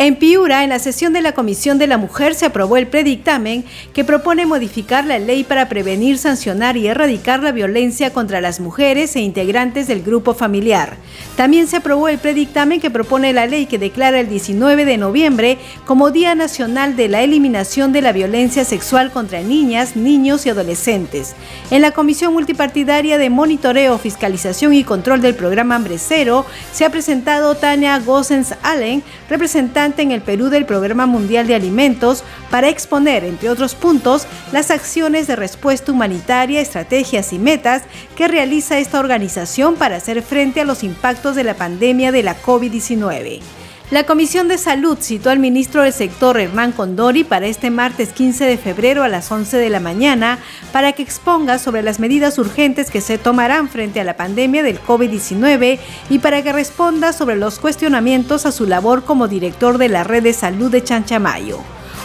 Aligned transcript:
En 0.00 0.14
Piura, 0.14 0.62
en 0.62 0.70
la 0.70 0.78
sesión 0.78 1.12
de 1.12 1.22
la 1.22 1.32
Comisión 1.32 1.76
de 1.76 1.88
la 1.88 1.98
Mujer, 1.98 2.36
se 2.36 2.46
aprobó 2.46 2.76
el 2.76 2.86
predictamen 2.86 3.64
que 3.92 4.04
propone 4.04 4.46
modificar 4.46 5.04
la 5.04 5.18
ley 5.18 5.42
para 5.42 5.68
prevenir, 5.68 6.18
sancionar 6.18 6.76
y 6.76 6.86
erradicar 6.86 7.42
la 7.42 7.50
violencia 7.50 8.12
contra 8.12 8.40
las 8.40 8.60
mujeres 8.60 9.16
e 9.16 9.20
integrantes 9.20 9.88
del 9.88 10.04
grupo 10.04 10.34
familiar. 10.34 10.96
También 11.36 11.66
se 11.66 11.78
aprobó 11.78 12.06
el 12.06 12.18
predictamen 12.18 12.80
que 12.80 12.92
propone 12.92 13.32
la 13.32 13.46
ley 13.46 13.66
que 13.66 13.80
declara 13.80 14.20
el 14.20 14.28
19 14.28 14.84
de 14.84 14.98
noviembre 14.98 15.58
como 15.84 16.12
Día 16.12 16.36
Nacional 16.36 16.94
de 16.94 17.08
la 17.08 17.22
Eliminación 17.22 17.90
de 17.90 18.02
la 18.02 18.12
Violencia 18.12 18.64
Sexual 18.64 19.10
contra 19.10 19.40
Niñas, 19.40 19.96
Niños 19.96 20.46
y 20.46 20.50
Adolescentes. 20.50 21.34
En 21.72 21.82
la 21.82 21.90
Comisión 21.90 22.32
Multipartidaria 22.34 23.18
de 23.18 23.30
Monitoreo, 23.30 23.98
Fiscalización 23.98 24.74
y 24.74 24.84
Control 24.84 25.20
del 25.20 25.34
Programa 25.34 25.74
Hambre 25.74 25.98
Cero, 25.98 26.46
se 26.72 26.84
ha 26.84 26.90
presentado 26.90 27.56
Tania 27.56 27.98
Gossens 27.98 28.54
Allen, 28.62 29.02
representante 29.28 29.87
en 29.96 30.12
el 30.12 30.20
Perú 30.20 30.50
del 30.50 30.66
Programa 30.66 31.06
Mundial 31.06 31.46
de 31.46 31.54
Alimentos 31.54 32.22
para 32.50 32.68
exponer, 32.68 33.24
entre 33.24 33.50
otros 33.50 33.74
puntos, 33.74 34.26
las 34.52 34.70
acciones 34.70 35.26
de 35.26 35.36
respuesta 35.36 35.92
humanitaria, 35.92 36.60
estrategias 36.60 37.32
y 37.32 37.38
metas 37.38 37.82
que 38.16 38.28
realiza 38.28 38.78
esta 38.78 39.00
organización 39.00 39.76
para 39.76 39.96
hacer 39.96 40.22
frente 40.22 40.60
a 40.60 40.64
los 40.64 40.84
impactos 40.84 41.34
de 41.34 41.44
la 41.44 41.54
pandemia 41.54 42.12
de 42.12 42.22
la 42.22 42.40
COVID-19. 42.40 43.40
La 43.90 44.04
Comisión 44.04 44.48
de 44.48 44.58
Salud 44.58 44.98
citó 45.00 45.30
al 45.30 45.38
ministro 45.38 45.82
del 45.82 45.94
sector 45.94 46.38
Hernán 46.38 46.72
Condori 46.72 47.24
para 47.24 47.46
este 47.46 47.70
martes 47.70 48.10
15 48.12 48.44
de 48.44 48.58
febrero 48.58 49.02
a 49.02 49.08
las 49.08 49.32
11 49.32 49.56
de 49.56 49.70
la 49.70 49.80
mañana 49.80 50.38
para 50.72 50.92
que 50.92 51.02
exponga 51.02 51.58
sobre 51.58 51.82
las 51.82 51.98
medidas 51.98 52.36
urgentes 52.36 52.90
que 52.90 53.00
se 53.00 53.16
tomarán 53.16 53.70
frente 53.70 53.98
a 53.98 54.04
la 54.04 54.14
pandemia 54.14 54.62
del 54.62 54.78
COVID-19 54.82 55.78
y 56.10 56.18
para 56.18 56.42
que 56.42 56.52
responda 56.52 57.14
sobre 57.14 57.36
los 57.36 57.58
cuestionamientos 57.58 58.44
a 58.44 58.52
su 58.52 58.66
labor 58.66 59.04
como 59.04 59.26
director 59.26 59.78
de 59.78 59.88
la 59.88 60.04
Red 60.04 60.24
de 60.24 60.34
Salud 60.34 60.70
de 60.70 60.84
Chanchamayo. 60.84 61.58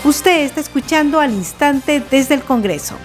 Usted 0.05 0.43
está 0.43 0.61
escuchando 0.61 1.19
al 1.19 1.33
instante 1.33 2.01
desde 2.09 2.35
el 2.35 2.43
Congreso. 2.43 2.95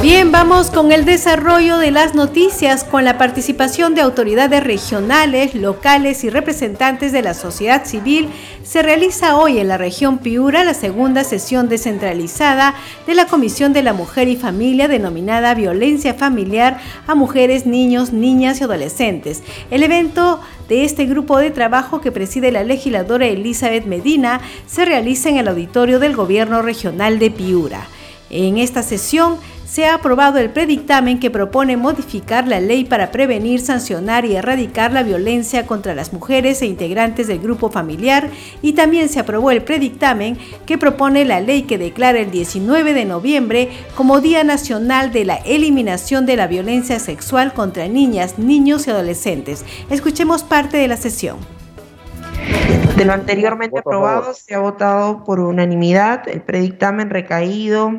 Bien, 0.00 0.30
vamos 0.30 0.70
con 0.70 0.92
el 0.92 1.04
desarrollo 1.04 1.76
de 1.78 1.90
las 1.90 2.14
noticias 2.14 2.84
con 2.84 3.04
la 3.04 3.18
participación 3.18 3.96
de 3.96 4.00
autoridades 4.00 4.62
regionales, 4.62 5.56
locales 5.56 6.22
y 6.22 6.30
representantes 6.30 7.10
de 7.10 7.20
la 7.20 7.34
sociedad 7.34 7.84
civil. 7.84 8.28
Se 8.62 8.80
realiza 8.80 9.36
hoy 9.36 9.58
en 9.58 9.66
la 9.66 9.76
región 9.76 10.18
Piura 10.18 10.62
la 10.62 10.74
segunda 10.74 11.24
sesión 11.24 11.68
descentralizada 11.68 12.76
de 13.08 13.14
la 13.16 13.26
Comisión 13.26 13.72
de 13.72 13.82
la 13.82 13.92
Mujer 13.92 14.28
y 14.28 14.36
Familia 14.36 14.86
denominada 14.86 15.54
Violencia 15.54 16.14
Familiar 16.14 16.78
a 17.08 17.16
Mujeres, 17.16 17.66
Niños, 17.66 18.12
Niñas 18.12 18.60
y 18.60 18.64
Adolescentes. 18.64 19.42
El 19.72 19.82
evento 19.82 20.40
de 20.68 20.84
este 20.84 21.06
grupo 21.06 21.38
de 21.38 21.50
trabajo 21.50 22.00
que 22.00 22.12
preside 22.12 22.52
la 22.52 22.62
legisladora 22.62 23.26
Elizabeth 23.26 23.84
Medina 23.84 24.40
se 24.68 24.84
realiza 24.84 25.28
en 25.28 25.38
el 25.38 25.48
auditorio 25.48 25.98
del 25.98 26.14
Gobierno 26.14 26.62
Regional 26.62 27.18
de 27.18 27.32
Piura. 27.32 27.88
En 28.30 28.58
esta 28.58 28.82
sesión 28.82 29.36
se 29.68 29.84
ha 29.84 29.94
aprobado 29.94 30.38
el 30.38 30.48
predictamen 30.50 31.20
que 31.20 31.30
propone 31.30 31.76
modificar 31.76 32.48
la 32.48 32.58
ley 32.58 32.84
para 32.84 33.10
prevenir, 33.10 33.60
sancionar 33.60 34.24
y 34.24 34.34
erradicar 34.34 34.92
la 34.92 35.02
violencia 35.02 35.66
contra 35.66 35.94
las 35.94 36.12
mujeres 36.12 36.62
e 36.62 36.66
integrantes 36.66 37.26
del 37.26 37.38
grupo 37.38 37.70
familiar 37.70 38.30
y 38.62 38.72
también 38.72 39.10
se 39.10 39.20
aprobó 39.20 39.50
el 39.50 39.62
predictamen 39.62 40.38
que 40.64 40.78
propone 40.78 41.26
la 41.26 41.40
ley 41.40 41.62
que 41.62 41.76
declara 41.76 42.18
el 42.18 42.30
19 42.30 42.94
de 42.94 43.04
noviembre 43.04 43.68
como 43.94 44.20
Día 44.20 44.42
Nacional 44.42 45.12
de 45.12 45.26
la 45.26 45.36
Eliminación 45.36 46.24
de 46.24 46.36
la 46.36 46.46
Violencia 46.46 46.98
Sexual 46.98 47.52
contra 47.52 47.88
Niñas, 47.88 48.38
Niños 48.38 48.86
y 48.86 48.90
Adolescentes. 48.90 49.64
Escuchemos 49.90 50.44
parte 50.44 50.78
de 50.78 50.88
la 50.88 50.96
sesión. 50.96 51.58
De 52.96 53.04
lo 53.04 53.12
anteriormente 53.12 53.78
aprobado 53.78 54.34
se 54.34 54.54
ha 54.54 54.58
votado 54.58 55.24
por 55.24 55.40
unanimidad 55.40 56.28
el 56.28 56.42
predictamen 56.42 57.10
recaído 57.10 57.92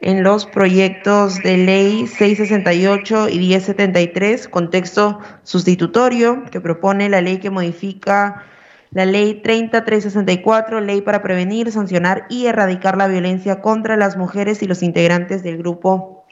en 0.00 0.22
los 0.22 0.46
proyectos 0.46 1.42
de 1.42 1.56
ley 1.56 2.06
668 2.06 3.28
y 3.28 3.38
1073, 3.38 4.48
contexto 4.48 5.20
sustitutorio, 5.42 6.44
que 6.50 6.60
propone 6.60 7.08
la 7.08 7.20
ley 7.20 7.38
que 7.38 7.50
modifica 7.50 8.44
la 8.90 9.06
ley 9.06 9.40
30364, 9.42 10.80
ley 10.80 11.00
para 11.00 11.22
prevenir, 11.22 11.72
sancionar 11.72 12.26
y 12.28 12.46
erradicar 12.46 12.96
la 12.96 13.08
violencia 13.08 13.60
contra 13.60 13.96
las 13.96 14.16
mujeres 14.16 14.62
y 14.62 14.66
los 14.66 14.82
integrantes 14.82 15.42
del 15.42 15.58
grupo 15.58 16.26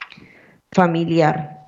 familiar. 0.71 1.61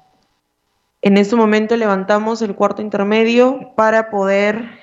En 1.02 1.18
este 1.18 1.36
momento 1.36 1.76
levantamos 1.76 2.42
el 2.42 2.56
cuarto 2.56 2.82
intermedio 2.82 3.74
para 3.76 4.10
poder 4.10 4.83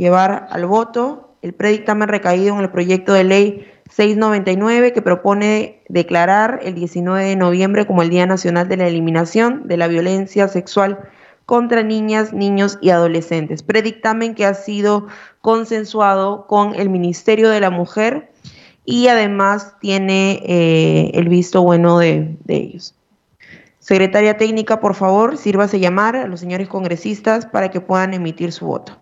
llevar 0.00 0.48
al 0.50 0.64
voto 0.64 1.34
el 1.42 1.52
predictamen 1.52 2.08
recaído 2.08 2.54
en 2.54 2.62
el 2.62 2.70
proyecto 2.70 3.12
de 3.12 3.24
ley 3.24 3.66
699 3.90 4.92
que 4.92 5.02
propone 5.02 5.82
declarar 5.88 6.60
el 6.62 6.74
19 6.74 7.24
de 7.24 7.36
noviembre 7.36 7.86
como 7.86 8.02
el 8.02 8.08
Día 8.08 8.26
Nacional 8.26 8.68
de 8.68 8.78
la 8.78 8.86
Eliminación 8.86 9.68
de 9.68 9.76
la 9.76 9.88
Violencia 9.88 10.48
Sexual 10.48 10.98
contra 11.44 11.82
niñas, 11.82 12.32
niños 12.32 12.78
y 12.80 12.90
adolescentes. 12.90 13.62
Predictamen 13.62 14.34
que 14.34 14.46
ha 14.46 14.54
sido 14.54 15.08
consensuado 15.42 16.46
con 16.46 16.74
el 16.74 16.88
Ministerio 16.88 17.50
de 17.50 17.60
la 17.60 17.70
Mujer 17.70 18.30
y 18.84 19.08
además 19.08 19.74
tiene 19.80 20.40
eh, 20.46 21.10
el 21.14 21.28
visto 21.28 21.62
bueno 21.62 21.98
de, 21.98 22.36
de 22.44 22.56
ellos. 22.56 22.94
Secretaria 23.80 24.36
técnica, 24.36 24.80
por 24.80 24.94
favor, 24.94 25.36
sírvase 25.36 25.80
llamar 25.80 26.16
a 26.16 26.26
los 26.26 26.40
señores 26.40 26.68
congresistas 26.68 27.44
para 27.46 27.70
que 27.70 27.80
puedan 27.80 28.14
emitir 28.14 28.52
su 28.52 28.66
voto. 28.66 28.99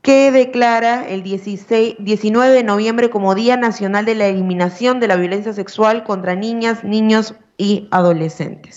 que 0.03 0.31
declara 0.31 1.09
el 1.09 1.25
16, 1.25 1.97
19 1.99 2.55
de 2.55 2.63
noviembre 2.63 3.11
como 3.11 3.35
Día 3.35 3.57
Nacional 3.57 4.05
de 4.05 4.15
la 4.15 4.29
Eliminación 4.29 5.01
de 5.01 5.09
la 5.09 5.17
Violencia 5.17 5.53
Sexual 5.53 6.05
contra 6.05 6.37
Niñas, 6.37 6.85
Niños 6.85 7.35
y 7.61 7.87
Adolescentes. 7.91 8.77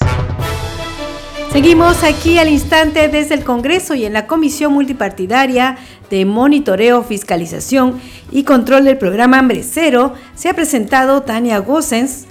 Seguimos 1.54 2.04
aquí 2.04 2.38
al 2.38 2.50
instante 2.50 3.08
desde 3.08 3.36
el 3.36 3.44
Congreso 3.44 3.96
y 3.96 4.06
en 4.06 4.12
la 4.12 4.28
Comisión 4.28 4.74
Multipartidaria 4.74 5.78
de 6.10 6.26
Monitoreo, 6.26 7.04
Fiscalización 7.04 8.02
y 8.32 8.44
Control 8.44 8.84
del 8.84 8.98
Programa 8.98 9.40
Hambre 9.40 9.64
Cero 9.64 10.14
se 10.36 10.50
ha 10.50 10.54
presentado 10.54 11.22
Tania 11.22 11.60
Gossens, 11.60 12.26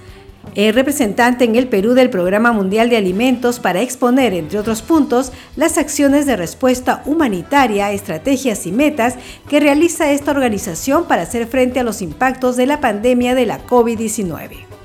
es 0.55 0.75
representante 0.75 1.45
en 1.45 1.55
el 1.57 1.69
Perú 1.69 1.95
del 1.95 2.11
Programa 2.11 2.53
Mundial 2.53 2.91
de 2.91 2.99
Alimentos 2.99 3.59
para 3.59 3.81
exponer, 3.81 4.35
entre 4.35 4.59
otros 4.59 4.83
puntos, 4.83 5.33
las 5.57 5.79
acciones 5.79 6.27
de 6.27 6.37
respuesta 6.37 7.03
humanitaria, 7.07 7.93
estrategias 7.93 8.67
y 8.67 8.73
metas 8.73 9.15
que 9.49 9.61
realiza 9.61 10.11
esta 10.11 10.33
organización 10.33 11.05
para 11.05 11.23
hacer 11.23 11.47
frente 11.47 11.81
a 11.81 11.85
los 11.85 12.03
impactos 12.03 12.57
de 12.57 12.67
la 12.67 12.81
pandemia 12.81 13.35
de 13.35 13.47
la 13.47 13.65
COVID-19 13.67 14.82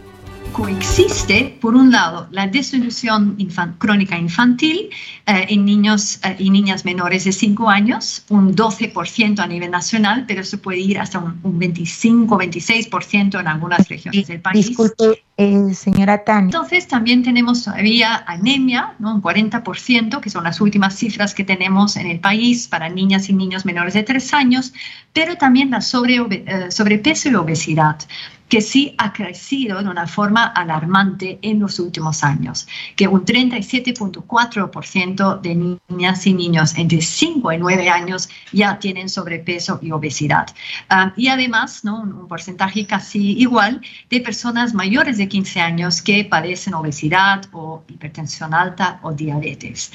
coexiste, 0.58 1.56
por 1.62 1.76
un 1.76 1.92
lado, 1.92 2.28
la 2.32 2.48
desnutrición 2.48 3.38
crónica 3.78 4.18
infantil 4.18 4.90
eh, 5.28 5.46
en 5.50 5.66
niños 5.66 6.20
eh, 6.24 6.36
y 6.40 6.50
niñas 6.50 6.84
menores 6.84 7.26
de 7.26 7.32
5 7.32 7.70
años, 7.70 8.24
un 8.30 8.56
12% 8.56 9.40
a 9.40 9.46
nivel 9.46 9.70
nacional, 9.70 10.26
pero 10.28 10.44
se 10.44 10.58
puede 10.58 10.80
ir 10.80 10.98
hasta 11.00 11.20
un, 11.20 11.40
25-26% 11.44 13.40
en 13.40 13.48
algunas 13.48 13.88
regiones 13.88 14.28
del 14.28 14.42
país. 14.42 14.70
Disculpe, 14.70 15.24
eh, 15.38 15.76
señora 15.76 16.24
Tani. 16.24 16.46
Entonces, 16.46 16.88
también 16.88 17.22
tenemos 17.22 17.64
todavía 17.64 18.24
anemia, 18.26 18.96
¿no? 18.98 19.14
un 19.14 19.22
40%, 19.22 20.20
que 20.20 20.30
son 20.32 20.44
las 20.44 20.60
últimas 20.60 20.96
cifras 20.96 21.36
que 21.36 21.44
tenemos 21.44 21.98
en 21.98 22.08
el 22.08 22.20
país 22.20 22.68
para 22.68 22.90
niñas 22.90 23.30
y 23.30 23.34
niños 23.34 23.64
menores 23.64 23.94
de 23.94 24.02
3 24.02 24.34
años, 24.34 24.74
pero 25.14 25.36
también 25.36 25.70
la 25.70 25.82
sobre, 25.82 26.72
sobrepeso 26.72 27.30
y 27.30 27.36
obesidad. 27.36 28.00
Que 28.50 28.62
sí 28.62 28.96
ha 28.98 29.14
crecido 29.14 29.84
de 29.84 29.90
una 29.90 30.08
forma 30.08 30.46
alarmante 30.46 31.38
en 31.42 31.60
los 31.60 31.80
últimos 31.80 32.24
años, 32.24 32.68
que 32.96 33.08
un 33.08 33.26
37.4% 33.26 35.42
de 35.42 35.80
niñas 35.90 36.28
y 36.28 36.34
niños 36.34 36.78
entre 36.78 37.02
5 37.02 37.52
y 37.52 37.58
9 37.58 37.90
años 37.90 38.30
ya 38.54 38.80
tienen 38.80 39.10
sobrepeso 39.10 39.80
y 39.82 39.92
obesidad. 39.92 40.48
Ah, 40.90 41.12
y 41.18 41.28
además, 41.28 41.84
¿no? 41.84 42.00
un, 42.02 42.28
porcentaje 42.28 42.86
casi 42.86 43.38
igual 43.40 43.82
de 44.10 44.20
personas 44.22 44.74
mayores 44.74 45.18
de 45.18 45.28
15 45.28 45.60
años 45.62 46.02
que 46.02 46.26
padecen 46.26 46.74
obesidad 46.74 47.46
o 47.52 47.84
hipertensión 47.88 48.54
alta 48.54 49.00
o 49.02 49.14
diabetes. 49.14 49.92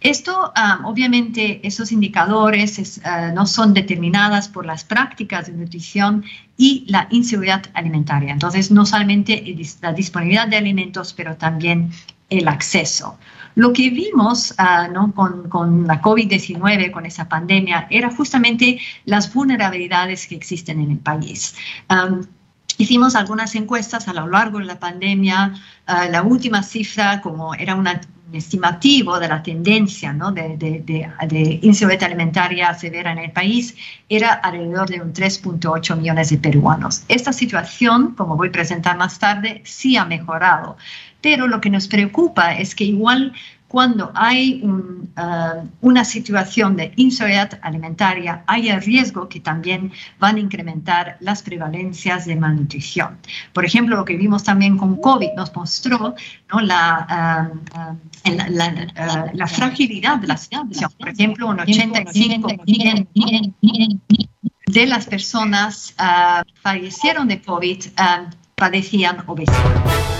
Esto, 0.00 0.52
ah, 0.54 0.80
obviamente, 0.84 1.66
esos 1.66 1.90
indicadores 1.90 3.00
ah, 3.04 3.32
no 3.34 3.46
son 3.46 3.74
determinadas 3.74 4.48
por 4.48 4.66
las 4.66 4.84
prácticas 4.84 5.46
de 5.46 5.54
nutrición 5.54 6.24
y 6.58 6.84
la 6.88 7.06
inseguridad 7.10 7.62
alimentaria. 7.72 8.32
Entonces, 8.32 8.70
no 8.70 8.84
solamente 8.84 9.42
la 9.80 9.92
disponibilidad 9.92 10.48
de 10.48 10.56
alimentos, 10.56 11.14
pero 11.14 11.36
también 11.36 11.90
el 12.28 12.48
acceso. 12.48 13.16
Lo 13.54 13.72
que 13.72 13.90
vimos 13.90 14.54
ah, 14.58 14.88
con, 15.14 15.86
la 15.86 16.02
COVID-19, 16.02 16.90
con 16.90 17.06
esa 17.06 17.28
pandemia, 17.28 17.86
era 17.90 18.10
justamente 18.10 18.78
las 19.04 19.32
vulnerabilidades 19.32 20.26
que 20.26 20.34
existen 20.34 20.80
en 20.80 20.90
el 20.90 20.98
país. 20.98 21.54
Hicimos 22.76 23.14
algunas 23.14 23.54
encuestas 23.54 24.06
a 24.06 24.12
lo 24.12 24.26
largo 24.28 24.58
de 24.58 24.64
la 24.66 24.78
pandemia. 24.78 25.54
la 25.86 26.22
última 26.22 26.62
cifra, 26.62 27.20
como 27.20 27.54
era 27.54 27.74
una 27.74 28.00
estimativo 28.32 29.18
de 29.18 29.28
la 29.28 29.42
tendencia 29.42 30.12
¿no? 30.12 30.32
de, 30.32 30.56
de, 30.58 32.04
alimentaria 32.04 32.74
severa 32.74 33.12
en 33.12 33.18
el 33.18 33.30
país 33.30 33.74
era 34.08 34.32
alrededor 34.32 34.88
de 34.88 35.00
un 35.00 35.12
3.8 35.12 35.96
millones 35.96 36.30
de 36.30 36.38
peruanos. 36.38 37.04
Esta 37.08 37.32
situación, 37.32 38.14
como 38.14 38.36
voy 38.36 38.48
a 38.48 38.52
presentar 38.52 38.96
más 38.96 39.18
tarde, 39.18 39.62
sí 39.64 39.96
ha 39.96 40.04
mejorado, 40.04 40.76
pero 41.20 41.46
lo 41.46 41.60
que 41.60 41.70
nos 41.70 41.88
preocupa 41.88 42.54
es 42.54 42.74
que 42.74 42.84
igual 42.84 43.32
cuando 43.68 44.10
hay 44.14 44.62
uh, 44.64 45.06
una 45.82 46.04
situación 46.04 46.74
de 46.76 46.92
inseguridad 46.96 47.60
alimentaria, 47.62 48.42
hay 48.46 48.70
el 48.70 48.80
riesgo 48.80 49.28
que 49.28 49.40
también 49.40 49.92
van 50.18 50.36
a 50.36 50.40
incrementar 50.40 51.18
las 51.20 51.42
prevalencias 51.42 52.24
de 52.24 52.36
malnutrición. 52.36 53.18
Por 53.52 53.66
ejemplo, 53.66 53.96
lo 53.96 54.06
que 54.06 54.16
vimos 54.16 54.42
también 54.42 54.78
con 54.78 54.96
COVID 54.96 55.32
nos 55.36 55.54
mostró 55.54 56.14
¿no? 56.50 56.60
la, 56.60 57.50
uh, 57.52 57.56
uh, 57.78 57.98
la, 58.48 59.30
la, 59.34 59.46
fragilidad 59.46 60.16
de 60.16 60.28
la 60.28 60.38
situación. 60.38 60.90
Por 60.98 61.10
ejemplo, 61.10 61.48
un 61.48 61.58
85% 61.58 63.06
de 64.66 64.86
las 64.86 65.06
personas 65.06 65.94
fallecieron 66.62 67.28
de 67.28 67.42
COVID 67.42 67.84
padecían 68.54 69.24
obesidad. 69.26 70.17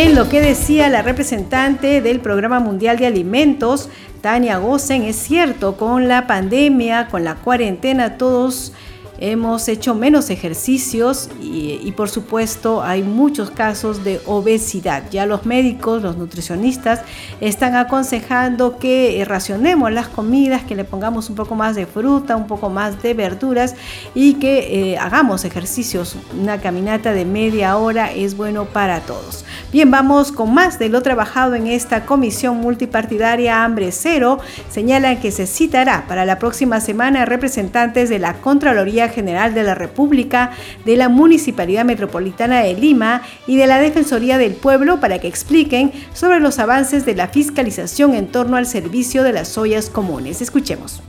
Bien, 0.00 0.14
lo 0.14 0.28
que 0.28 0.40
decía 0.40 0.88
la 0.88 1.02
representante 1.02 2.00
del 2.00 2.20
Programa 2.20 2.60
Mundial 2.60 2.98
de 2.98 3.06
Alimentos, 3.06 3.88
Tania 4.20 4.58
Gosen, 4.58 5.02
es 5.02 5.16
cierto, 5.16 5.76
con 5.76 6.06
la 6.06 6.28
pandemia, 6.28 7.08
con 7.08 7.24
la 7.24 7.34
cuarentena, 7.34 8.16
todos 8.16 8.74
hemos 9.18 9.68
hecho 9.68 9.94
menos 9.94 10.30
ejercicios 10.30 11.28
y, 11.40 11.92
por 11.92 12.08
supuesto 12.08 12.82
hay 12.82 13.02
muchos 13.02 13.50
casos 13.50 14.04
de 14.04 14.20
obesidad. 14.26 15.04
Ya 15.10 15.26
los 15.26 15.44
médicos, 15.44 16.02
los 16.02 16.16
nutricionistas 16.16 17.00
están 17.40 17.74
aconsejando 17.74 18.78
que 18.78 19.24
racionemos 19.26 19.90
las 19.90 20.08
comidas, 20.08 20.62
que 20.62 20.74
le 20.76 20.84
pongamos 20.84 21.28
un 21.28 21.36
poco 21.36 21.54
más 21.54 21.74
de 21.74 21.86
fruta, 21.86 22.36
un 22.36 22.46
poco 22.46 22.70
más 22.70 23.02
de 23.02 23.14
verduras 23.14 23.74
y 24.14 24.34
que 24.34 24.92
eh, 24.92 24.98
hagamos 24.98 25.44
ejercicios. 25.44 26.16
Una 26.38 26.60
caminata 26.60 27.12
de 27.12 27.24
media 27.24 27.76
hora 27.76 28.12
es 28.12 28.36
bueno 28.36 28.66
para 28.66 29.00
todos. 29.00 29.44
Bien, 29.72 29.90
vamos 29.90 30.32
con 30.32 30.54
más 30.54 30.78
de 30.78 30.88
lo 30.88 31.02
trabajado 31.02 31.54
en 31.54 31.66
esta 31.66 32.06
comisión 32.06 32.58
multipartidaria 32.58 33.64
Hambre 33.64 33.92
Cero. 33.92 34.38
Señalan 34.70 35.20
que 35.20 35.32
se 35.32 35.46
citará 35.46 36.04
para 36.06 36.24
la 36.24 36.38
próxima 36.38 36.80
semana 36.80 37.24
representantes 37.24 38.08
de 38.08 38.18
la 38.18 38.34
Contraloría 38.34 39.07
General 39.08 39.54
de 39.54 39.62
la 39.62 39.74
República, 39.74 40.52
de 40.84 40.96
la 40.96 41.08
Municipalidad 41.08 41.84
Metropolitana 41.84 42.60
de 42.60 42.74
Lima 42.74 43.22
y 43.46 43.56
de 43.56 43.66
la 43.66 43.78
Defensoría 43.78 44.38
del 44.38 44.54
Pueblo 44.54 45.00
para 45.00 45.18
que 45.18 45.28
expliquen 45.28 45.92
sobre 46.14 46.40
los 46.40 46.58
avances 46.58 47.06
de 47.06 47.14
la 47.14 47.28
fiscalización 47.28 48.14
en 48.14 48.28
torno 48.28 48.56
al 48.56 48.66
servicio 48.66 49.22
de 49.22 49.32
las 49.32 49.56
ollas 49.58 49.90
comunes. 49.90 50.40
Escuchemos. 50.40 51.02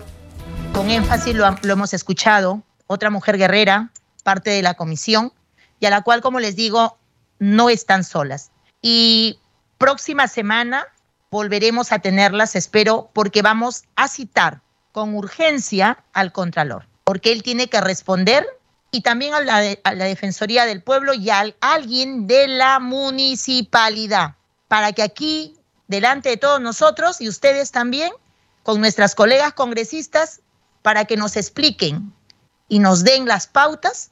Con 0.73 0.89
énfasis 0.89 1.35
lo, 1.35 1.45
hemos 1.63 1.93
escuchado, 1.93 2.63
otra 2.87 3.09
mujer 3.09 3.37
guerrera, 3.37 3.91
parte 4.23 4.49
de 4.51 4.61
la 4.61 4.75
comisión, 4.75 5.33
y 5.79 5.85
a 5.85 5.89
la 5.89 6.01
cual, 6.01 6.21
como 6.21 6.39
les 6.39 6.55
digo, 6.55 6.97
no 7.39 7.69
están 7.69 8.03
solas. 8.03 8.51
Y 8.81 9.39
próxima 9.77 10.27
semana 10.27 10.85
volveremos 11.31 11.91
a 11.91 11.99
tenerlas, 11.99 12.55
espero, 12.55 13.09
porque 13.13 13.41
vamos 13.41 13.83
a 13.95 14.07
citar 14.07 14.61
con 14.91 15.15
urgencia 15.15 16.03
al 16.13 16.31
Contralor, 16.31 16.87
porque 17.09 17.31
él 17.31 17.41
tiene 17.41 17.67
que 17.69 17.81
responder 17.81 18.45
y 18.91 19.01
también 19.01 19.33
a 19.33 19.39
la, 19.41 20.05
Defensoría 20.05 20.67
del 20.67 20.83
Pueblo 20.83 21.15
y 21.15 21.31
a 21.31 21.43
alguien 21.59 22.27
de 22.27 22.47
la 22.47 22.77
municipalidad, 22.77 24.35
para 24.67 24.93
que 24.93 25.01
aquí, 25.01 25.57
delante 25.87 26.29
de 26.29 26.37
todos 26.37 26.61
nosotros 26.61 27.19
y 27.19 27.27
ustedes 27.27 27.71
también, 27.71 28.11
con 28.61 28.79
nuestras 28.79 29.15
colegas 29.15 29.53
congresistas, 29.53 30.41
para 30.83 31.05
que 31.05 31.17
nos 31.17 31.35
expliquen 31.35 32.13
y 32.67 32.77
nos 32.77 33.03
den 33.03 33.25
las 33.25 33.47
pautas, 33.47 34.11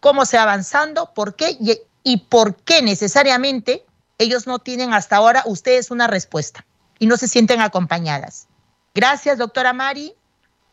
cómo 0.00 0.24
se 0.24 0.38
va 0.38 0.44
avanzando, 0.44 1.12
por 1.12 1.36
qué 1.36 1.58
y 2.02 2.16
por 2.16 2.56
qué 2.56 2.80
necesariamente 2.80 3.84
ellos 4.16 4.46
no 4.46 4.58
tienen 4.58 4.94
hasta 4.94 5.16
ahora 5.16 5.42
ustedes 5.44 5.90
una 5.90 6.06
respuesta 6.06 6.64
y 6.98 7.04
no 7.04 7.18
se 7.18 7.28
sienten 7.28 7.60
acompañadas. 7.60 8.48
Gracias, 8.94 9.36
doctora 9.36 9.74
Mari. 9.74 10.14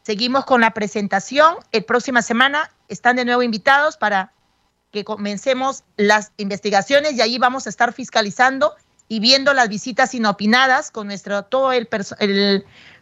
Seguimos 0.09 0.43
con 0.43 0.59
la 0.59 0.73
presentación. 0.73 1.57
El 1.71 1.85
próxima 1.85 2.23
semana 2.23 2.71
están 2.87 3.15
de 3.15 3.25
nuevo 3.25 3.43
invitados 3.43 3.95
para 3.95 4.33
que 4.89 5.03
comencemos 5.03 5.83
las 5.97 6.31
investigaciones 6.37 7.13
y 7.13 7.21
ahí 7.21 7.37
vamos 7.37 7.67
a 7.67 7.69
estar 7.69 7.93
fiscalizando 7.93 8.73
y 9.07 9.19
viendo 9.19 9.53
las 9.53 9.69
visitas 9.69 10.15
inopinadas 10.15 10.89
con 10.89 11.05
nuestro 11.05 11.43
todo 11.43 11.73
el 11.73 11.87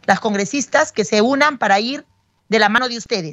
las 0.04 0.20
congresistas 0.20 0.92
que 0.92 1.06
se 1.06 1.22
unan 1.22 1.56
para 1.56 1.80
ir 1.80 2.04
de 2.50 2.58
la 2.58 2.68
mano 2.68 2.90
de 2.90 2.98
ustedes. 2.98 3.30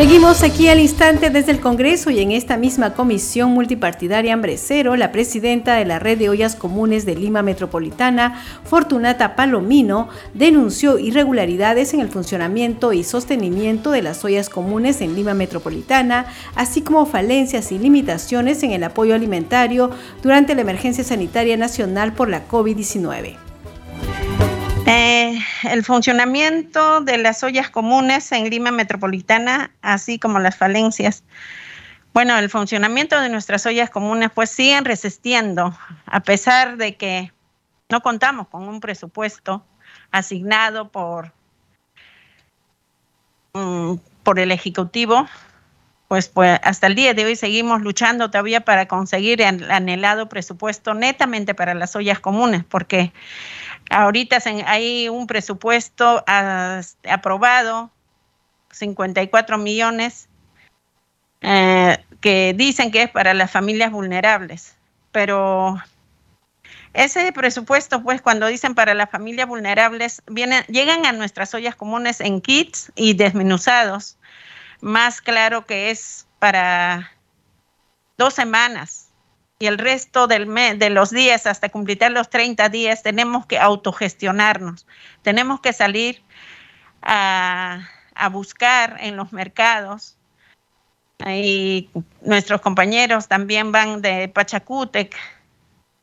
Seguimos 0.00 0.42
aquí 0.42 0.66
al 0.68 0.80
instante 0.80 1.28
desde 1.28 1.52
el 1.52 1.60
Congreso 1.60 2.08
y 2.08 2.20
en 2.20 2.32
esta 2.32 2.56
misma 2.56 2.94
comisión 2.94 3.50
multipartidaria 3.50 4.32
Hambre 4.32 4.56
Cero, 4.56 4.96
la 4.96 5.12
presidenta 5.12 5.74
de 5.74 5.84
la 5.84 5.98
Red 5.98 6.16
de 6.16 6.30
Ollas 6.30 6.56
Comunes 6.56 7.04
de 7.04 7.14
Lima 7.14 7.42
Metropolitana, 7.42 8.42
Fortunata 8.64 9.36
Palomino, 9.36 10.08
denunció 10.32 10.98
irregularidades 10.98 11.92
en 11.92 12.00
el 12.00 12.08
funcionamiento 12.08 12.94
y 12.94 13.04
sostenimiento 13.04 13.90
de 13.90 14.00
las 14.00 14.24
ollas 14.24 14.48
comunes 14.48 15.02
en 15.02 15.14
Lima 15.14 15.34
Metropolitana, 15.34 16.24
así 16.54 16.80
como 16.80 17.04
falencias 17.04 17.70
y 17.70 17.78
limitaciones 17.78 18.62
en 18.62 18.70
el 18.70 18.84
apoyo 18.84 19.14
alimentario 19.14 19.90
durante 20.22 20.54
la 20.54 20.62
emergencia 20.62 21.04
sanitaria 21.04 21.58
nacional 21.58 22.14
por 22.14 22.30
la 22.30 22.48
COVID-19. 22.48 23.49
Eh, 24.92 25.38
el 25.70 25.84
funcionamiento 25.84 27.00
de 27.00 27.16
las 27.16 27.44
ollas 27.44 27.70
comunes 27.70 28.32
en 28.32 28.50
Lima 28.50 28.72
Metropolitana, 28.72 29.70
así 29.82 30.18
como 30.18 30.40
las 30.40 30.56
falencias. 30.56 31.22
Bueno, 32.12 32.36
el 32.36 32.50
funcionamiento 32.50 33.20
de 33.20 33.28
nuestras 33.28 33.64
ollas 33.66 33.88
comunes 33.88 34.30
pues 34.34 34.50
siguen 34.50 34.84
resistiendo, 34.84 35.78
a 36.06 36.20
pesar 36.24 36.76
de 36.76 36.96
que 36.96 37.32
no 37.88 38.00
contamos 38.00 38.48
con 38.48 38.66
un 38.66 38.80
presupuesto 38.80 39.64
asignado 40.10 40.88
por, 40.88 41.32
mm, 43.52 43.94
por 44.24 44.40
el 44.40 44.50
Ejecutivo, 44.50 45.28
pues, 46.08 46.28
pues 46.28 46.58
hasta 46.64 46.88
el 46.88 46.96
día 46.96 47.14
de 47.14 47.24
hoy 47.24 47.36
seguimos 47.36 47.82
luchando 47.82 48.28
todavía 48.32 48.62
para 48.62 48.88
conseguir 48.88 49.40
el 49.40 49.70
anhelado 49.70 50.28
presupuesto 50.28 50.94
netamente 50.94 51.54
para 51.54 51.74
las 51.74 51.94
ollas 51.94 52.18
comunes, 52.18 52.64
porque 52.64 53.12
Ahorita 53.90 54.38
hay 54.66 55.08
un 55.08 55.26
presupuesto 55.26 56.24
aprobado, 56.26 57.90
54 58.70 59.58
millones, 59.58 60.28
eh, 61.40 61.98
que 62.20 62.54
dicen 62.56 62.92
que 62.92 63.02
es 63.02 63.10
para 63.10 63.34
las 63.34 63.50
familias 63.50 63.90
vulnerables, 63.90 64.76
pero 65.10 65.76
ese 66.92 67.32
presupuesto, 67.32 68.02
pues 68.02 68.22
cuando 68.22 68.46
dicen 68.46 68.74
para 68.74 68.94
las 68.94 69.10
familias 69.10 69.48
vulnerables, 69.48 70.22
vienen, 70.26 70.64
llegan 70.64 71.04
a 71.04 71.12
nuestras 71.12 71.52
ollas 71.54 71.74
comunes 71.74 72.20
en 72.20 72.40
kits 72.40 72.92
y 72.94 73.14
desmenuzados. 73.14 74.18
Más 74.80 75.20
claro 75.20 75.66
que 75.66 75.90
es 75.90 76.26
para 76.38 77.12
dos 78.16 78.34
semanas 78.34 79.09
y 79.62 79.66
el 79.66 79.76
resto 79.76 80.26
del 80.26 80.46
mes, 80.46 80.78
de 80.78 80.88
los 80.88 81.10
días 81.10 81.46
hasta 81.46 81.68
completar 81.68 82.10
los 82.12 82.30
30 82.30 82.70
días 82.70 83.02
tenemos 83.02 83.44
que 83.44 83.58
autogestionarnos, 83.58 84.86
tenemos 85.22 85.60
que 85.60 85.74
salir 85.74 86.22
a, 87.02 87.80
buscar 88.32 88.96
en 89.00 89.16
los 89.16 89.32
mercados. 89.32 90.16
Y 91.26 91.90
nuestros 92.22 92.62
compañeros 92.62 93.28
también 93.28 93.70
van 93.70 94.00
de 94.00 94.28
Pachacútec, 94.28 95.14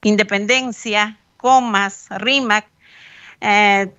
Independencia, 0.04 1.18
Comas, 1.38 2.08
Rimac, 2.12 2.68
eh, 3.42 3.92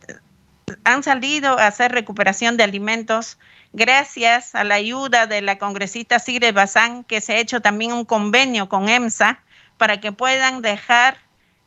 han 0.85 1.03
salido 1.03 1.59
a 1.59 1.67
hacer 1.67 1.91
recuperación 1.91 2.57
de 2.57 2.63
alimentos 2.63 3.39
gracias 3.73 4.55
a 4.55 4.63
la 4.63 4.77
ayuda 4.77 5.27
de 5.27 5.43
la 5.43 5.59
congresista 5.59 6.21
Sigre 6.21 6.53
Bazán, 6.53 7.03
que 7.03 7.21
se 7.21 7.33
ha 7.33 7.39
hecho 7.39 7.61
también 7.61 7.93
un 7.93 8.05
convenio 8.05 8.69
con 8.69 8.89
EMSA 8.89 9.41
para 9.79 10.01
que 10.01 10.13
puedan 10.13 10.61
dejar 10.61 11.17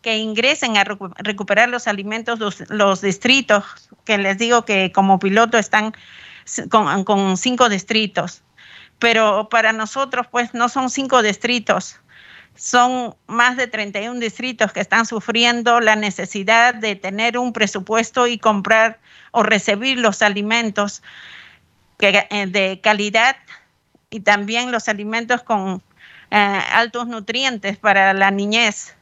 que 0.01 0.17
ingresen 0.17 0.77
a 0.77 0.83
recuperar 0.83 1.69
los 1.69 1.87
alimentos 1.87 2.39
los, 2.69 3.01
distritos, 3.01 3.63
que 4.03 4.17
les 4.17 4.37
digo 4.37 4.65
que 4.65 4.91
como 4.91 5.19
piloto 5.19 5.57
están 5.57 5.93
con, 6.69 7.37
cinco 7.37 7.69
distritos. 7.69 8.43
Pero 8.99 9.47
para 9.49 9.73
nosotros, 9.73 10.27
pues 10.29 10.53
no 10.53 10.69
son 10.69 10.89
cinco 10.89 11.21
distritos, 11.21 11.99
son 12.55 13.15
más 13.27 13.57
de 13.57 13.67
31 13.67 14.19
distritos 14.19 14.73
que 14.73 14.79
están 14.79 15.05
sufriendo 15.05 15.79
la 15.79 15.95
necesidad 15.95 16.75
de 16.75 16.95
tener 16.95 17.37
un 17.37 17.53
presupuesto 17.53 18.27
y 18.27 18.37
comprar 18.37 18.99
o 19.31 19.43
recibir 19.43 19.97
los 19.97 20.21
alimentos 20.21 21.01
eh, 21.99 22.47
de 22.47 22.79
calidad 22.81 23.37
y 24.09 24.19
también 24.19 24.71
los 24.71 24.89
alimentos 24.89 25.41
con 25.43 25.81
altos 26.31 27.07
nutrientes 27.07 27.77
para 27.77 28.13
la 28.13 28.31
niñez. 28.31 28.95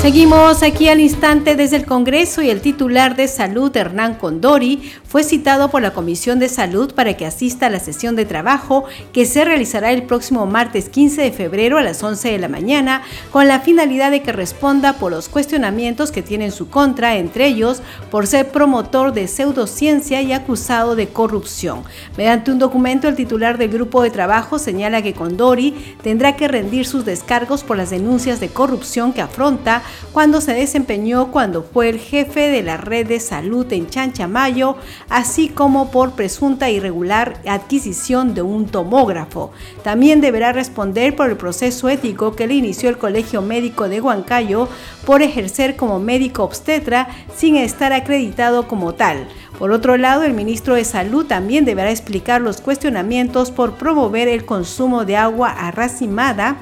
Seguimos 0.00 0.62
aquí 0.62 0.88
al 0.88 1.00
instante 1.00 1.56
desde 1.56 1.76
el 1.76 1.86
Congreso 1.86 2.42
y 2.42 2.50
el 2.50 2.60
titular 2.60 3.16
de 3.16 3.26
Salud, 3.26 3.74
Hernán 3.74 4.14
Condori, 4.14 4.92
fue 5.04 5.24
citado 5.24 5.70
por 5.70 5.80
la 5.80 5.94
Comisión 5.94 6.38
de 6.38 6.50
Salud 6.50 6.94
para 6.94 7.14
que 7.14 7.24
asista 7.24 7.66
a 7.66 7.70
la 7.70 7.80
sesión 7.80 8.14
de 8.14 8.26
trabajo 8.26 8.84
que 9.14 9.24
se 9.24 9.44
realizará 9.44 9.90
el 9.90 10.02
próximo 10.02 10.46
martes 10.46 10.90
15 10.90 11.22
de 11.22 11.32
febrero 11.32 11.78
a 11.78 11.82
las 11.82 12.02
11 12.02 12.30
de 12.30 12.38
la 12.38 12.48
mañana 12.48 13.02
con 13.32 13.48
la 13.48 13.60
finalidad 13.60 14.10
de 14.10 14.20
que 14.20 14.32
responda 14.32 14.92
por 14.92 15.10
los 15.10 15.30
cuestionamientos 15.30 16.12
que 16.12 16.22
tiene 16.22 16.44
en 16.44 16.52
su 16.52 16.68
contra, 16.68 17.16
entre 17.16 17.46
ellos 17.46 17.80
por 18.10 18.26
ser 18.26 18.50
promotor 18.52 19.14
de 19.14 19.26
pseudociencia 19.26 20.20
y 20.20 20.32
acusado 20.32 20.94
de 20.94 21.08
corrupción. 21.08 21.82
Mediante 22.18 22.52
un 22.52 22.58
documento, 22.58 23.08
el 23.08 23.16
titular 23.16 23.56
del 23.56 23.70
grupo 23.70 24.02
de 24.02 24.10
trabajo 24.10 24.58
señala 24.58 25.02
que 25.02 25.14
Condori 25.14 25.96
tendrá 26.02 26.36
que 26.36 26.48
rendir 26.48 26.86
sus 26.86 27.06
descargos 27.06 27.64
por 27.64 27.78
las 27.78 27.90
denuncias 27.90 28.40
de 28.40 28.50
corrupción 28.50 29.14
que 29.14 29.22
afronta 29.22 29.82
cuando 30.12 30.40
se 30.40 30.54
desempeñó 30.54 31.32
cuando 31.32 31.62
fue 31.62 31.88
el 31.88 31.98
jefe 31.98 32.48
de 32.48 32.62
la 32.62 32.76
red 32.76 33.06
de 33.06 33.20
salud 33.20 33.70
en 33.72 33.88
Chanchamayo, 33.88 34.76
así 35.08 35.48
como 35.48 35.90
por 35.90 36.12
presunta 36.12 36.70
irregular 36.70 37.40
adquisición 37.46 38.34
de 38.34 38.42
un 38.42 38.66
tomógrafo. 38.66 39.52
También 39.82 40.20
deberá 40.20 40.52
responder 40.52 41.14
por 41.16 41.30
el 41.30 41.36
proceso 41.36 41.88
ético 41.88 42.36
que 42.36 42.46
le 42.46 42.54
inició 42.54 42.88
el 42.88 42.98
Colegio 42.98 43.42
Médico 43.42 43.88
de 43.88 44.00
Huancayo 44.00 44.68
por 45.04 45.22
ejercer 45.22 45.76
como 45.76 45.98
médico 46.00 46.42
obstetra 46.42 47.08
sin 47.34 47.56
estar 47.56 47.92
acreditado 47.92 48.66
como 48.68 48.94
tal. 48.94 49.28
Por 49.58 49.72
otro 49.72 49.96
lado, 49.96 50.22
el 50.22 50.34
ministro 50.34 50.74
de 50.74 50.84
Salud 50.84 51.26
también 51.26 51.64
deberá 51.64 51.90
explicar 51.90 52.42
los 52.42 52.60
cuestionamientos 52.60 53.50
por 53.50 53.74
promover 53.74 54.28
el 54.28 54.44
consumo 54.44 55.04
de 55.04 55.16
agua 55.16 55.50
arracimada, 55.50 56.56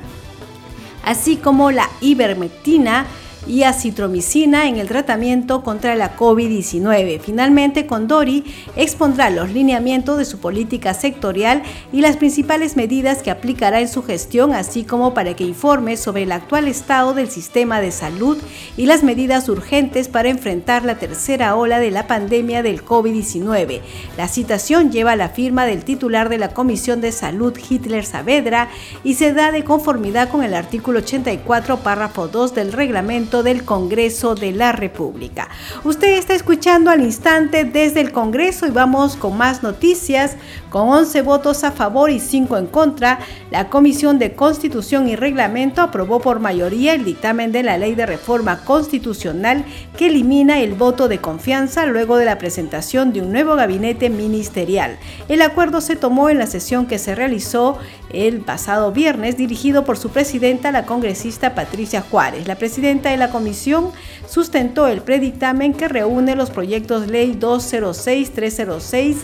así 1.06 1.36
como 1.36 1.70
la 1.70 1.88
ivermectina 2.00 3.06
y 3.46 3.64
acitromicina 3.64 4.68
en 4.68 4.76
el 4.76 4.88
tratamiento 4.88 5.62
contra 5.62 5.94
la 5.94 6.16
COVID-19. 6.16 7.20
Finalmente, 7.20 7.86
Condori 7.86 8.44
expondrá 8.76 9.30
los 9.30 9.50
lineamientos 9.50 10.18
de 10.18 10.24
su 10.24 10.38
política 10.38 10.94
sectorial 10.94 11.62
y 11.92 12.00
las 12.00 12.16
principales 12.16 12.76
medidas 12.76 13.22
que 13.22 13.30
aplicará 13.30 13.80
en 13.80 13.88
su 13.88 14.02
gestión, 14.02 14.52
así 14.52 14.84
como 14.84 15.14
para 15.14 15.34
que 15.34 15.44
informe 15.44 15.96
sobre 15.96 16.22
el 16.22 16.32
actual 16.32 16.68
estado 16.68 17.14
del 17.14 17.30
sistema 17.30 17.80
de 17.80 17.92
salud 17.92 18.38
y 18.76 18.86
las 18.86 19.02
medidas 19.02 19.48
urgentes 19.48 20.08
para 20.08 20.28
enfrentar 20.28 20.84
la 20.84 20.96
tercera 20.96 21.56
ola 21.56 21.78
de 21.78 21.90
la 21.90 22.06
pandemia 22.06 22.62
del 22.62 22.84
COVID-19. 22.84 23.80
La 24.16 24.28
citación 24.28 24.90
lleva 24.90 25.16
la 25.16 25.28
firma 25.28 25.66
del 25.66 25.84
titular 25.84 26.28
de 26.28 26.38
la 26.38 26.48
Comisión 26.54 27.00
de 27.00 27.12
Salud, 27.12 27.56
Hitler 27.68 28.04
Saavedra, 28.04 28.68
y 29.02 29.14
se 29.14 29.32
da 29.32 29.52
de 29.52 29.64
conformidad 29.64 30.28
con 30.28 30.42
el 30.42 30.54
artículo 30.54 31.00
84, 31.00 31.78
párrafo 31.78 32.28
2 32.28 32.54
del 32.54 32.72
reglamento 32.72 33.33
del 33.42 33.64
Congreso 33.64 34.34
de 34.34 34.52
la 34.52 34.72
República. 34.72 35.48
Usted 35.84 36.16
está 36.16 36.34
escuchando 36.34 36.90
al 36.90 37.02
instante 37.02 37.64
desde 37.64 38.00
el 38.00 38.12
Congreso 38.12 38.66
y 38.66 38.70
vamos 38.70 39.16
con 39.16 39.36
más 39.36 39.62
noticias. 39.62 40.36
Con 40.70 40.88
11 40.88 41.22
votos 41.22 41.62
a 41.64 41.70
favor 41.70 42.10
y 42.10 42.18
5 42.18 42.56
en 42.56 42.66
contra, 42.66 43.20
la 43.50 43.68
Comisión 43.68 44.18
de 44.18 44.34
Constitución 44.34 45.08
y 45.08 45.16
Reglamento 45.16 45.82
aprobó 45.82 46.20
por 46.20 46.40
mayoría 46.40 46.94
el 46.94 47.04
dictamen 47.04 47.52
de 47.52 47.62
la 47.62 47.78
Ley 47.78 47.94
de 47.94 48.06
Reforma 48.06 48.64
Constitucional 48.64 49.64
que 49.96 50.06
elimina 50.06 50.60
el 50.60 50.74
voto 50.74 51.08
de 51.08 51.18
confianza 51.18 51.86
luego 51.86 52.16
de 52.16 52.24
la 52.24 52.38
presentación 52.38 53.12
de 53.12 53.22
un 53.22 53.32
nuevo 53.32 53.54
gabinete 53.54 54.10
ministerial. 54.10 54.98
El 55.28 55.42
acuerdo 55.42 55.80
se 55.80 55.96
tomó 55.96 56.28
en 56.28 56.38
la 56.38 56.46
sesión 56.46 56.86
que 56.86 56.98
se 56.98 57.14
realizó 57.14 57.78
el 58.14 58.40
pasado 58.40 58.92
viernes 58.92 59.36
dirigido 59.36 59.84
por 59.84 59.98
su 59.98 60.10
presidenta, 60.10 60.72
la 60.72 60.86
congresista 60.86 61.54
Patricia 61.54 62.00
Juárez. 62.00 62.46
La 62.46 62.56
presidenta 62.56 63.10
de 63.10 63.16
la 63.16 63.30
comisión 63.30 63.90
sustentó 64.28 64.88
el 64.88 65.02
predictamen 65.02 65.74
que 65.74 65.88
reúne 65.88 66.36
los 66.36 66.50
proyectos 66.50 67.08
ley 67.08 67.32
206, 67.32 68.32
306, 68.32 69.16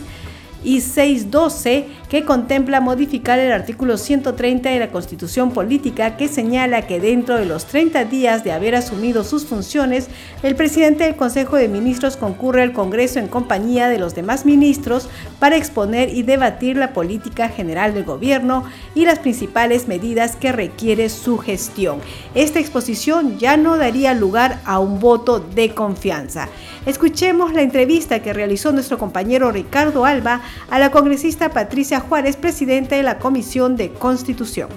y 0.63 0.81
612 0.81 1.87
que 2.11 2.25
contempla 2.25 2.81
modificar 2.81 3.39
el 3.39 3.53
artículo 3.53 3.97
130 3.97 4.69
de 4.69 4.79
la 4.79 4.89
Constitución 4.89 5.51
Política 5.51 6.17
que 6.17 6.27
señala 6.27 6.81
que 6.81 6.99
dentro 6.99 7.37
de 7.37 7.45
los 7.45 7.65
30 7.67 8.03
días 8.03 8.43
de 8.43 8.51
haber 8.51 8.75
asumido 8.75 9.23
sus 9.23 9.45
funciones, 9.45 10.09
el 10.43 10.57
presidente 10.57 11.05
del 11.05 11.15
Consejo 11.15 11.55
de 11.55 11.69
Ministros 11.69 12.17
concurre 12.17 12.63
al 12.63 12.73
Congreso 12.73 13.19
en 13.19 13.29
compañía 13.29 13.87
de 13.87 13.97
los 13.97 14.13
demás 14.13 14.45
ministros 14.45 15.07
para 15.39 15.55
exponer 15.55 16.09
y 16.09 16.23
debatir 16.23 16.75
la 16.75 16.91
política 16.91 17.47
general 17.47 17.93
del 17.93 18.03
gobierno 18.03 18.65
y 18.93 19.05
las 19.05 19.19
principales 19.19 19.87
medidas 19.87 20.35
que 20.35 20.51
requiere 20.51 21.07
su 21.07 21.37
gestión. 21.37 21.99
Esta 22.35 22.59
exposición 22.59 23.39
ya 23.39 23.55
no 23.55 23.77
daría 23.77 24.13
lugar 24.13 24.59
a 24.65 24.79
un 24.79 24.99
voto 24.99 25.39
de 25.39 25.73
confianza. 25.73 26.49
Escuchemos 26.85 27.53
la 27.53 27.61
entrevista 27.61 28.21
que 28.21 28.33
realizó 28.33 28.73
nuestro 28.73 28.97
compañero 28.97 29.51
Ricardo 29.51 30.03
Alba 30.03 30.41
a 30.69 30.77
la 30.77 30.91
congresista 30.91 31.51
Patricia 31.51 32.00
Juárez, 32.01 32.35
presidenta 32.35 32.95
de 32.95 33.03
la 33.03 33.17
Comisión 33.17 33.77
de 33.77 33.91
Constitución. 33.91 34.69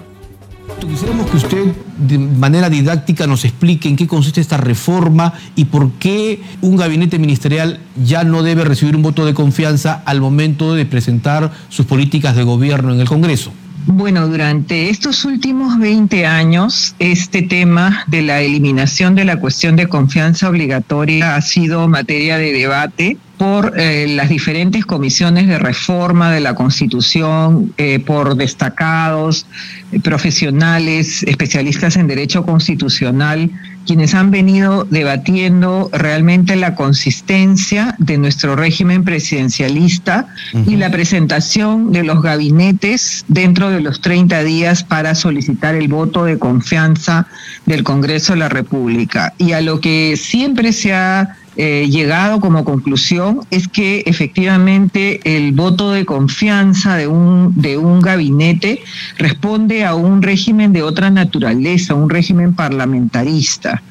Quisiéramos 0.79 1.29
que 1.29 1.37
usted 1.37 1.65
de 1.97 2.17
manera 2.17 2.69
didáctica 2.69 3.27
nos 3.27 3.45
explique 3.45 3.87
en 3.87 3.95
qué 3.95 4.07
consiste 4.07 4.41
esta 4.41 4.57
reforma 4.57 5.33
y 5.55 5.65
por 5.65 5.91
qué 5.93 6.41
un 6.61 6.75
gabinete 6.75 7.19
ministerial 7.19 7.79
ya 8.03 8.23
no 8.23 8.43
debe 8.43 8.63
recibir 8.63 8.95
un 8.95 9.03
voto 9.03 9.25
de 9.25 9.33
confianza 9.33 10.01
al 10.05 10.21
momento 10.21 10.73
de 10.73 10.85
presentar 10.85 11.51
sus 11.69 11.85
políticas 11.85 12.35
de 12.35 12.43
gobierno 12.43 12.93
en 12.93 12.99
el 12.99 13.07
Congreso. 13.07 13.51
Bueno, 13.87 14.27
durante 14.27 14.89
estos 14.89 15.25
últimos 15.25 15.77
20 15.77 16.25
años, 16.25 16.95
este 16.97 17.43
tema 17.43 18.03
de 18.07 18.23
la 18.23 18.41
eliminación 18.41 19.13
de 19.13 19.25
la 19.25 19.39
cuestión 19.39 19.75
de 19.75 19.87
confianza 19.87 20.49
obligatoria 20.49 21.35
ha 21.35 21.41
sido 21.41 21.87
materia 21.87 22.37
de 22.37 22.51
debate 22.51 23.17
por 23.37 23.73
eh, 23.77 24.07
las 24.07 24.29
diferentes 24.29 24.85
comisiones 24.85 25.47
de 25.47 25.59
reforma 25.59 26.31
de 26.31 26.39
la 26.39 26.55
Constitución, 26.55 27.73
eh, 27.77 27.99
por 27.99 28.35
destacados 28.35 29.45
eh, 29.91 29.99
profesionales, 29.99 31.23
especialistas 31.23 31.97
en 31.97 32.07
derecho 32.07 32.45
constitucional, 32.45 33.51
quienes 33.85 34.15
han 34.15 34.31
venido 34.31 34.85
debatiendo 34.85 35.89
realmente 35.93 36.55
la 36.55 36.75
consistencia 36.75 37.95
de 37.99 38.17
nuestro 38.17 38.55
régimen 38.55 39.03
presidencialista 39.03 40.27
y 40.65 40.75
la 40.77 40.89
presentación 40.89 41.91
de 41.91 42.03
los 42.03 42.23
gabinetes 42.23 43.25
dentro 43.27 43.69
de 43.69 43.81
los 43.81 44.01
30 44.01 44.43
días 44.43 44.83
para 44.83 45.13
solicitar 45.13 45.75
el 45.75 45.87
voto 45.87 46.25
de 46.25 46.39
confianza 46.39 47.27
del 47.67 47.83
Congreso 47.83 48.33
de 48.33 48.39
la 48.39 48.49
República. 48.49 49.33
Y 49.37 49.51
a 49.51 49.61
lo 49.61 49.79
que 49.79 50.17
siempre 50.17 50.73
se 50.73 50.93
ha 50.95 51.37
eh, 51.57 51.87
llegado 51.89 52.39
como 52.39 52.65
conclusión 52.65 53.41
es 53.49 53.67
que 53.67 54.03
efectivamente 54.05 55.21
el 55.23 55.53
voto 55.53 55.91
de 55.91 56.05
confianza 56.05 56.97
de 56.97 57.07
un, 57.07 57.53
de 57.55 57.77
un 57.77 58.01
gabinete 58.01 58.81
responde 59.17 59.85
a 59.85 59.95
un 59.95 60.21
régimen 60.21 60.73
de 60.73 60.83
otra 60.83 61.09
naturaleza, 61.09 61.93
un 61.93 62.09
régimen 62.09 62.53
parlamentarista. 62.53 63.81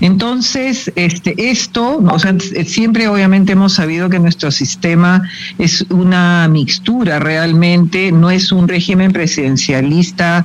Entonces, 0.00 0.90
este, 0.96 1.50
esto, 1.50 1.98
o 1.98 2.18
sea, 2.18 2.34
siempre 2.66 3.08
obviamente 3.08 3.52
hemos 3.52 3.74
sabido 3.74 4.08
que 4.08 4.18
nuestro 4.18 4.50
sistema 4.50 5.22
es 5.58 5.86
una 5.90 6.48
mixtura 6.48 7.18
realmente, 7.18 8.10
no 8.12 8.30
es 8.30 8.50
un 8.52 8.66
régimen 8.66 9.12
presidencialista 9.12 10.44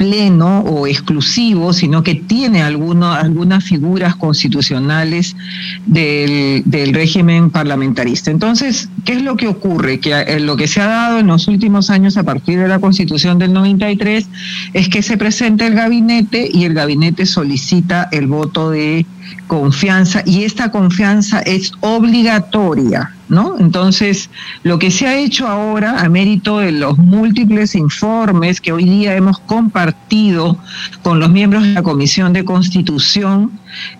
pleno 0.00 0.60
o 0.60 0.86
exclusivo, 0.86 1.74
sino 1.74 2.02
que 2.02 2.14
tiene 2.14 2.62
algunas 2.62 3.62
figuras 3.62 4.16
constitucionales 4.16 5.36
del, 5.84 6.62
del, 6.64 6.94
régimen 6.94 7.50
parlamentarista. 7.50 8.30
Entonces, 8.30 8.88
¿qué 9.04 9.12
es 9.12 9.22
lo 9.22 9.36
que 9.36 9.46
ocurre? 9.46 10.00
Que 10.00 10.12
eh, 10.22 10.40
lo 10.40 10.56
que 10.56 10.68
se 10.68 10.80
ha 10.80 10.86
dado 10.86 11.18
en 11.18 11.26
los 11.26 11.48
últimos 11.48 11.90
años 11.90 12.16
a 12.16 12.22
partir 12.22 12.58
de 12.58 12.66
la 12.66 12.78
constitución 12.78 13.38
del 13.38 13.52
93 13.52 14.26
es 14.72 14.88
que 14.88 15.02
se 15.02 15.18
presenta 15.18 15.66
el 15.66 15.74
gabinete 15.74 16.48
y 16.50 16.64
el 16.64 16.72
gabinete 16.72 17.26
solicita 17.26 18.08
el 18.10 18.26
voto 18.26 18.70
de 18.70 19.04
confianza 19.46 20.22
y 20.24 20.44
esta 20.44 20.70
confianza 20.70 21.40
es 21.40 21.72
obligatoria, 21.80 23.14
¿no? 23.28 23.58
Entonces, 23.58 24.30
lo 24.62 24.78
que 24.78 24.90
se 24.90 25.06
ha 25.06 25.16
hecho 25.16 25.46
ahora, 25.46 26.00
a 26.00 26.08
mérito 26.08 26.58
de 26.58 26.72
los 26.72 26.96
múltiples 26.98 27.74
informes 27.74 28.60
que 28.60 28.72
hoy 28.72 28.84
día 28.84 29.16
hemos 29.16 29.38
compartido 29.40 30.58
con 31.02 31.18
los 31.20 31.30
miembros 31.30 31.62
de 31.62 31.72
la 31.72 31.82
Comisión 31.82 32.32
de 32.32 32.44
Constitución, 32.44 33.50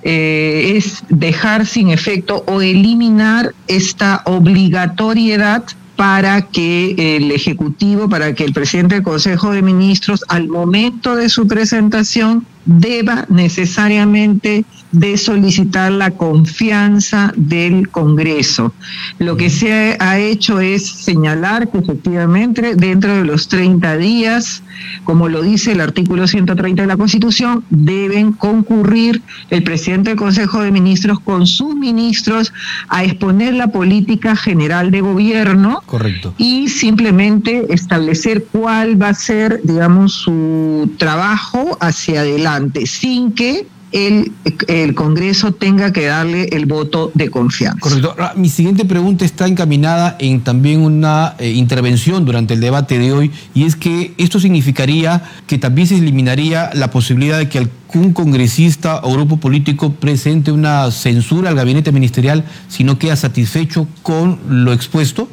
eh, 0.02 0.74
es 0.76 1.02
dejar 1.08 1.66
sin 1.66 1.90
efecto 1.90 2.44
o 2.46 2.60
eliminar 2.60 3.54
esta 3.66 4.22
obligatoriedad 4.24 5.64
para 6.00 6.40
que 6.40 7.16
el 7.16 7.30
Ejecutivo, 7.30 8.08
para 8.08 8.34
que 8.34 8.44
el 8.44 8.54
presidente 8.54 8.94
del 8.94 9.04
Consejo 9.04 9.50
de 9.50 9.60
Ministros, 9.60 10.24
al 10.28 10.48
momento 10.48 11.14
de 11.14 11.28
su 11.28 11.46
presentación, 11.46 12.46
deba 12.64 13.26
necesariamente 13.28 14.64
de 14.92 15.16
solicitar 15.16 15.92
la 15.92 16.10
confianza 16.10 17.32
del 17.36 17.88
Congreso. 17.88 18.74
Lo 19.18 19.36
que 19.36 19.50
se 19.50 19.96
ha 20.00 20.18
hecho 20.18 20.60
es 20.60 20.86
señalar 20.86 21.70
que 21.70 21.78
efectivamente 21.78 22.74
dentro 22.74 23.14
de 23.14 23.24
los 23.24 23.48
30 23.48 23.96
días, 23.96 24.62
como 25.04 25.28
lo 25.28 25.42
dice 25.42 25.72
el 25.72 25.80
artículo 25.80 26.26
130 26.26 26.82
de 26.82 26.88
la 26.88 26.96
Constitución, 26.96 27.64
deben 27.70 28.32
concurrir 28.32 29.22
el 29.50 29.62
presidente 29.62 30.10
del 30.10 30.18
Consejo 30.18 30.62
de 30.62 30.72
Ministros 30.72 31.20
con 31.20 31.46
sus 31.46 31.74
ministros 31.76 32.52
a 32.88 33.04
exponer 33.04 33.54
la 33.54 33.68
política 33.68 34.34
general 34.34 34.90
de 34.90 35.00
gobierno 35.00 35.82
Correcto. 35.86 36.34
y 36.36 36.68
simplemente 36.68 37.72
establecer 37.72 38.46
cuál 38.50 39.00
va 39.00 39.10
a 39.10 39.14
ser, 39.14 39.60
digamos, 39.62 40.12
su 40.12 40.90
trabajo 40.98 41.78
hacia 41.80 42.20
adelante, 42.20 42.86
sin 42.86 43.32
que 43.32 43.66
el, 43.92 44.32
el, 44.68 44.94
Congreso 44.94 45.52
tenga 45.52 45.92
que 45.92 46.06
darle 46.06 46.44
el 46.52 46.66
voto 46.66 47.10
de 47.14 47.30
confianza. 47.30 47.80
Correcto. 47.80 48.14
Mi 48.36 48.48
siguiente 48.48 48.84
pregunta 48.84 49.24
está 49.24 49.46
encaminada 49.46 50.16
en 50.18 50.42
también 50.42 50.80
una 50.80 51.34
eh, 51.38 51.50
intervención 51.50 52.24
durante 52.24 52.54
el 52.54 52.60
debate 52.60 52.98
de 52.98 53.12
hoy 53.12 53.30
y 53.54 53.64
es 53.64 53.76
que 53.76 54.14
esto 54.18 54.38
significaría 54.38 55.22
que 55.46 55.58
también 55.58 55.88
se 55.88 55.96
eliminaría 55.96 56.70
la 56.74 56.90
posibilidad 56.90 57.38
de 57.38 57.48
que 57.48 57.58
algún 57.58 58.12
congresista 58.12 59.00
o 59.02 59.12
grupo 59.12 59.38
político 59.38 59.92
presente 59.92 60.52
una 60.52 60.90
censura 60.90 61.50
al 61.50 61.56
gabinete 61.56 61.92
ministerial 61.92 62.44
si 62.68 62.84
no 62.84 62.98
queda 62.98 63.16
satisfecho 63.16 63.88
con 64.02 64.38
lo 64.48 64.72
expuesto. 64.72 65.28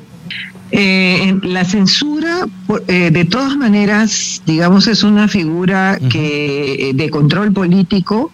Eh, 0.71 1.39
la 1.43 1.63
censura, 1.65 2.45
eh, 2.87 3.09
de 3.11 3.25
todas 3.25 3.55
maneras, 3.55 4.41
digamos, 4.45 4.87
es 4.87 5.03
una 5.03 5.27
figura 5.27 5.97
que 6.09 6.91
de 6.93 7.09
control 7.09 7.53
político 7.53 8.31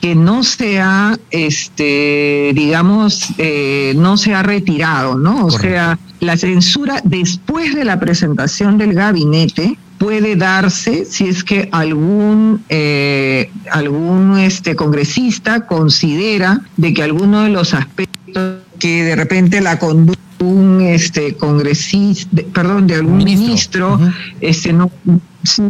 que 0.00 0.14
no 0.14 0.44
se 0.44 0.80
ha, 0.80 1.18
este, 1.30 2.52
digamos, 2.54 3.28
eh, 3.38 3.94
no 3.96 4.16
se 4.16 4.34
ha 4.34 4.42
retirado, 4.42 5.16
¿no? 5.16 5.46
O 5.46 5.50
sea, 5.50 5.98
la 6.20 6.36
censura 6.36 7.00
después 7.04 7.74
de 7.74 7.84
la 7.84 7.98
presentación 7.98 8.78
del 8.78 8.94
gabinete 8.94 9.78
puede 9.98 10.36
darse 10.36 11.06
si 11.06 11.26
es 11.28 11.42
que 11.42 11.68
algún 11.72 12.62
eh, 12.68 13.50
algún 13.70 14.38
este 14.38 14.76
congresista 14.76 15.66
considera 15.66 16.60
de 16.76 16.92
que 16.92 17.02
alguno 17.02 17.42
de 17.42 17.48
los 17.48 17.72
aspectos 17.72 18.56
que 18.78 19.04
de 19.04 19.16
repente 19.16 19.62
la 19.62 19.78
conducta 19.78 20.25
un 20.40 20.80
este 20.80 21.34
congresista, 21.34 22.42
perdón, 22.52 22.86
de 22.86 22.96
algún 22.96 23.18
ministro, 23.18 23.98
este 24.40 24.72
no, 24.72 24.90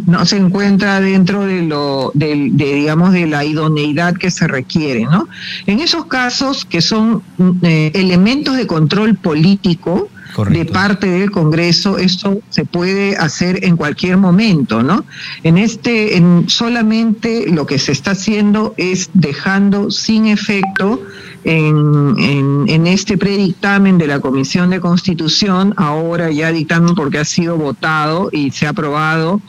no 0.05 0.25
se 0.25 0.37
encuentra 0.37 0.99
dentro 0.99 1.45
de 1.45 1.61
lo 1.63 2.11
de, 2.13 2.49
digamos 2.53 3.13
de 3.13 3.27
la 3.27 3.45
idoneidad 3.45 4.15
que 4.15 4.31
se 4.31 4.47
requiere, 4.47 5.03
¿no? 5.03 5.27
En 5.65 5.79
esos 5.79 6.05
casos 6.05 6.65
que 6.65 6.81
son 6.81 7.23
eh, 7.61 7.91
elementos 7.93 8.57
de 8.57 8.67
control 8.67 9.15
político, 9.15 10.09
de 10.49 10.65
parte 10.65 11.07
del 11.07 11.31
Congreso, 11.31 11.97
esto 11.97 12.41
se 12.49 12.63
puede 12.63 13.17
hacer 13.17 13.65
en 13.65 13.75
cualquier 13.75 14.17
momento, 14.17 14.83
¿no? 14.83 15.03
En 15.43 15.57
este, 15.57 16.17
en 16.17 16.47
solamente 16.47 17.45
lo 17.51 17.65
que 17.65 17.79
se 17.79 17.91
está 17.91 18.11
haciendo 18.11 18.75
es 18.77 19.09
dejando 19.13 19.89
sin 19.89 20.27
efecto 20.27 21.01
en, 21.43 22.65
en, 22.67 22.87
este 22.87 23.17
predictamen 23.17 23.97
de 23.97 24.07
la 24.07 24.19
Comisión 24.19 24.69
de 24.69 24.79
Constitución, 24.79 25.73
ahora 25.77 26.31
ya 26.31 26.51
dictamen 26.51 26.95
porque 26.95 27.19
ha 27.19 27.25
sido 27.25 27.57
votado 27.57 28.29
y 28.31 28.51
se 28.51 28.65
ha 28.65 28.69
aprobado, 28.69 29.41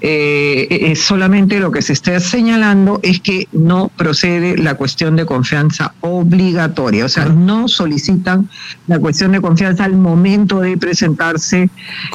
eh, 0.00 0.94
solamente 0.96 1.60
lo 1.60 1.70
que 1.70 1.82
se 1.82 1.92
está 1.92 2.18
señalando 2.20 3.00
es 3.02 3.20
que 3.20 3.48
no 3.52 3.90
procede 3.96 4.56
la 4.56 4.74
cuestión 4.74 5.16
de 5.16 5.26
confianza 5.26 5.94
obligatoria, 6.00 7.04
o 7.04 7.08
sea, 7.08 7.26
no 7.26 7.68
solicitan 7.68 8.48
la 8.86 8.98
cuestión 8.98 9.32
de 9.32 9.40
confianza 9.40 9.84
al 9.84 9.96
momento 9.96 10.60
de 10.60 10.76
presentarse 10.76 11.70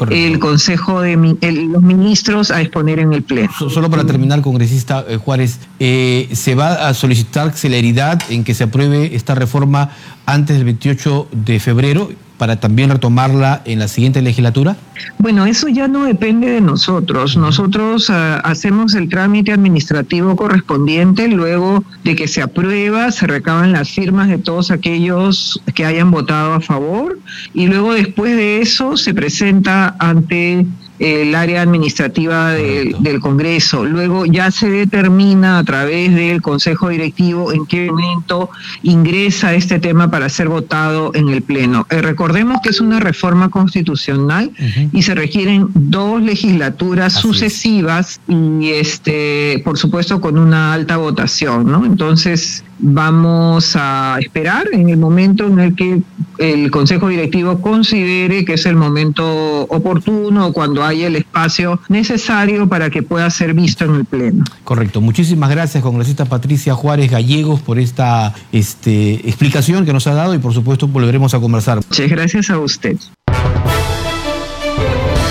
el 0.09 0.39
Consejo 0.39 1.01
de 1.01 1.15
los 1.15 1.81
Ministros 1.81 2.51
a 2.51 2.61
exponer 2.61 2.99
en 2.99 3.13
el 3.13 3.23
Pleno. 3.23 3.51
Solo 3.57 3.89
para 3.89 4.05
terminar, 4.05 4.41
congresista 4.41 5.05
eh, 5.07 5.17
Juárez, 5.17 5.59
eh, 5.79 6.29
¿se 6.33 6.55
va 6.55 6.87
a 6.87 6.93
solicitar 6.93 7.55
celeridad 7.55 8.21
en 8.29 8.43
que 8.43 8.53
se 8.53 8.65
apruebe 8.65 9.14
esta 9.15 9.35
reforma 9.35 9.89
antes 10.25 10.57
del 10.57 10.65
28 10.65 11.29
de 11.31 11.59
febrero 11.59 12.09
para 12.37 12.59
también 12.59 12.89
retomarla 12.89 13.61
en 13.65 13.79
la 13.79 13.87
siguiente 13.87 14.21
legislatura? 14.21 14.75
Bueno, 15.17 15.45
eso 15.45 15.67
ya 15.67 15.87
no 15.87 16.03
depende 16.03 16.47
de 16.49 16.61
nosotros. 16.61 17.37
Nosotros 17.37 18.09
uh, 18.09 18.41
hacemos 18.43 18.93
el 18.93 19.09
trámite 19.09 19.51
administrativo 19.51 20.35
correspondiente, 20.35 21.27
luego 21.27 21.83
de 22.03 22.15
que 22.15 22.27
se 22.27 22.41
aprueba, 22.41 23.11
se 23.11 23.27
recaban 23.27 23.71
las 23.71 23.89
firmas 23.89 24.27
de 24.27 24.37
todos 24.37 24.71
aquellos 24.71 25.61
que 25.73 25.85
hayan 25.85 26.11
votado 26.11 26.53
a 26.53 26.61
favor 26.61 27.19
y 27.53 27.67
luego 27.67 27.93
después 27.93 28.35
de 28.35 28.61
eso 28.61 28.97
se 28.97 29.13
presenta 29.13 29.95
ante 29.99 30.65
el 30.99 31.35
área 31.35 31.61
administrativa 31.61 32.51
del 32.51 33.19
Congreso. 33.19 33.85
Luego 33.85 34.25
ya 34.25 34.51
se 34.51 34.69
determina 34.69 35.59
a 35.59 35.63
través 35.63 36.13
del 36.13 36.41
Consejo 36.41 36.89
Directivo 36.89 37.51
en 37.51 37.65
qué 37.65 37.89
momento 37.89 38.49
ingresa 38.83 39.53
este 39.53 39.79
tema 39.79 40.11
para 40.11 40.29
ser 40.29 40.49
votado 40.49 41.11
en 41.13 41.29
el 41.29 41.41
Pleno. 41.41 41.85
Eh, 41.89 42.01
recordemos 42.01 42.59
que 42.61 42.69
es 42.69 42.81
una 42.81 42.99
reforma 42.99 43.49
constitucional 43.49 44.51
y 44.91 45.01
se 45.03 45.15
requieren 45.15 45.67
dos 45.73 46.21
legislaturas 46.21 47.13
sucesivas 47.13 48.19
y 48.27 48.71
este, 48.71 49.61
por 49.63 49.77
supuesto 49.77 50.21
con 50.21 50.37
una 50.37 50.73
alta 50.73 50.97
votación, 50.97 51.71
¿no? 51.71 51.85
Entonces, 51.85 52.63
Vamos 52.77 53.75
a 53.75 54.17
esperar 54.19 54.67
en 54.73 54.89
el 54.89 54.97
momento 54.97 55.47
en 55.47 55.59
el 55.59 55.75
que 55.75 56.01
el 56.37 56.71
Consejo 56.71 57.07
Directivo 57.07 57.61
considere 57.61 58.43
que 58.43 58.53
es 58.53 58.65
el 58.65 58.75
momento 58.75 59.61
oportuno 59.63 60.47
o 60.47 60.53
cuando 60.53 60.83
haya 60.83 61.07
el 61.07 61.15
espacio 61.15 61.79
necesario 61.87 62.67
para 62.67 62.89
que 62.89 63.03
pueda 63.03 63.29
ser 63.29 63.53
visto 63.53 63.85
en 63.85 63.95
el 63.95 64.05
Pleno. 64.05 64.43
Correcto. 64.63 64.99
Muchísimas 65.01 65.49
gracias, 65.49 65.81
congresista 65.81 66.25
Patricia 66.25 66.73
Juárez 66.73 67.09
Gallegos, 67.11 67.61
por 67.61 67.79
esta 67.79 68.33
este, 68.51 69.13
explicación 69.27 69.85
que 69.85 69.93
nos 69.93 70.07
ha 70.07 70.13
dado 70.13 70.33
y 70.33 70.39
por 70.39 70.53
supuesto 70.53 70.87
volveremos 70.87 71.33
a 71.33 71.39
conversar. 71.39 71.77
Muchas 71.77 72.09
gracias 72.09 72.49
a 72.49 72.59
usted. 72.59 72.97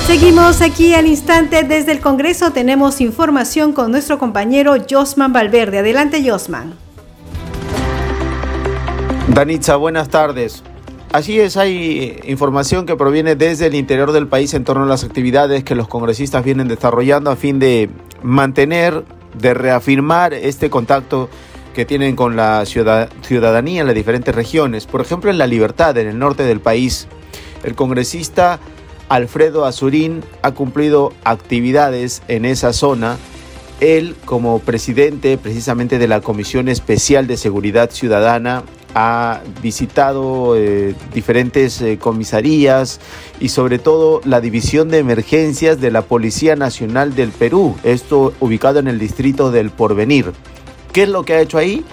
Seguimos 0.06 0.60
aquí 0.60 0.94
al 0.94 1.06
instante 1.06 1.64
desde 1.64 1.92
el 1.92 2.00
Congreso. 2.00 2.52
Tenemos 2.52 3.00
información 3.00 3.72
con 3.72 3.90
nuestro 3.90 4.18
compañero 4.18 4.74
Josman 4.88 5.32
Valverde. 5.32 5.78
Adelante, 5.78 6.22
Josman. 6.28 6.83
Danitza, 9.34 9.74
buenas 9.74 10.10
tardes. 10.10 10.62
Así 11.10 11.40
es, 11.40 11.56
hay 11.56 12.20
información 12.24 12.86
que 12.86 12.94
proviene 12.94 13.34
desde 13.34 13.66
el 13.66 13.74
interior 13.74 14.12
del 14.12 14.28
país 14.28 14.54
en 14.54 14.62
torno 14.62 14.84
a 14.84 14.86
las 14.86 15.02
actividades 15.02 15.64
que 15.64 15.74
los 15.74 15.88
congresistas 15.88 16.44
vienen 16.44 16.68
desarrollando 16.68 17.32
a 17.32 17.36
fin 17.36 17.58
de 17.58 17.90
mantener, 18.22 19.02
de 19.36 19.52
reafirmar 19.52 20.34
este 20.34 20.70
contacto 20.70 21.28
que 21.74 21.84
tienen 21.84 22.14
con 22.14 22.36
la 22.36 22.64
ciudadanía 22.64 23.80
en 23.80 23.88
las 23.88 23.96
diferentes 23.96 24.32
regiones. 24.32 24.86
Por 24.86 25.00
ejemplo, 25.00 25.32
en 25.32 25.38
La 25.38 25.48
Libertad, 25.48 25.98
en 25.98 26.06
el 26.06 26.16
norte 26.16 26.44
del 26.44 26.60
país, 26.60 27.08
el 27.64 27.74
congresista 27.74 28.60
Alfredo 29.08 29.64
Azurín 29.64 30.22
ha 30.42 30.52
cumplido 30.52 31.12
actividades 31.24 32.22
en 32.28 32.44
esa 32.44 32.72
zona. 32.72 33.16
Él, 33.80 34.14
como 34.26 34.60
presidente 34.60 35.38
precisamente 35.38 35.98
de 35.98 36.06
la 36.06 36.20
Comisión 36.20 36.68
Especial 36.68 37.26
de 37.26 37.36
Seguridad 37.36 37.90
Ciudadana, 37.90 38.62
ha 38.94 39.42
visitado 39.60 40.56
eh, 40.56 40.94
diferentes 41.12 41.80
eh, 41.80 41.98
comisarías 41.98 43.00
y 43.40 43.48
sobre 43.48 43.78
todo 43.78 44.20
la 44.24 44.40
División 44.40 44.88
de 44.88 44.98
Emergencias 44.98 45.80
de 45.80 45.90
la 45.90 46.02
Policía 46.02 46.54
Nacional 46.54 47.14
del 47.14 47.30
Perú, 47.30 47.76
esto 47.82 48.32
ubicado 48.40 48.78
en 48.78 48.86
el 48.86 48.98
distrito 48.98 49.50
del 49.50 49.70
Porvenir. 49.70 50.32
¿Qué 50.92 51.02
es 51.02 51.08
lo 51.08 51.24
que 51.24 51.34
ha 51.34 51.40
hecho 51.40 51.58
ahí? 51.58 51.84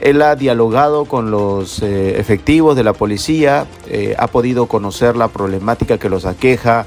Él 0.00 0.22
ha 0.22 0.36
dialogado 0.36 1.06
con 1.06 1.32
los 1.32 1.82
eh, 1.82 2.20
efectivos 2.20 2.76
de 2.76 2.84
la 2.84 2.92
policía, 2.92 3.66
ha 4.18 4.26
podido 4.28 4.66
conocer 4.66 5.16
la 5.16 5.28
problemática 5.28 5.98
que 5.98 6.08
los 6.08 6.24
aqueja, 6.24 6.86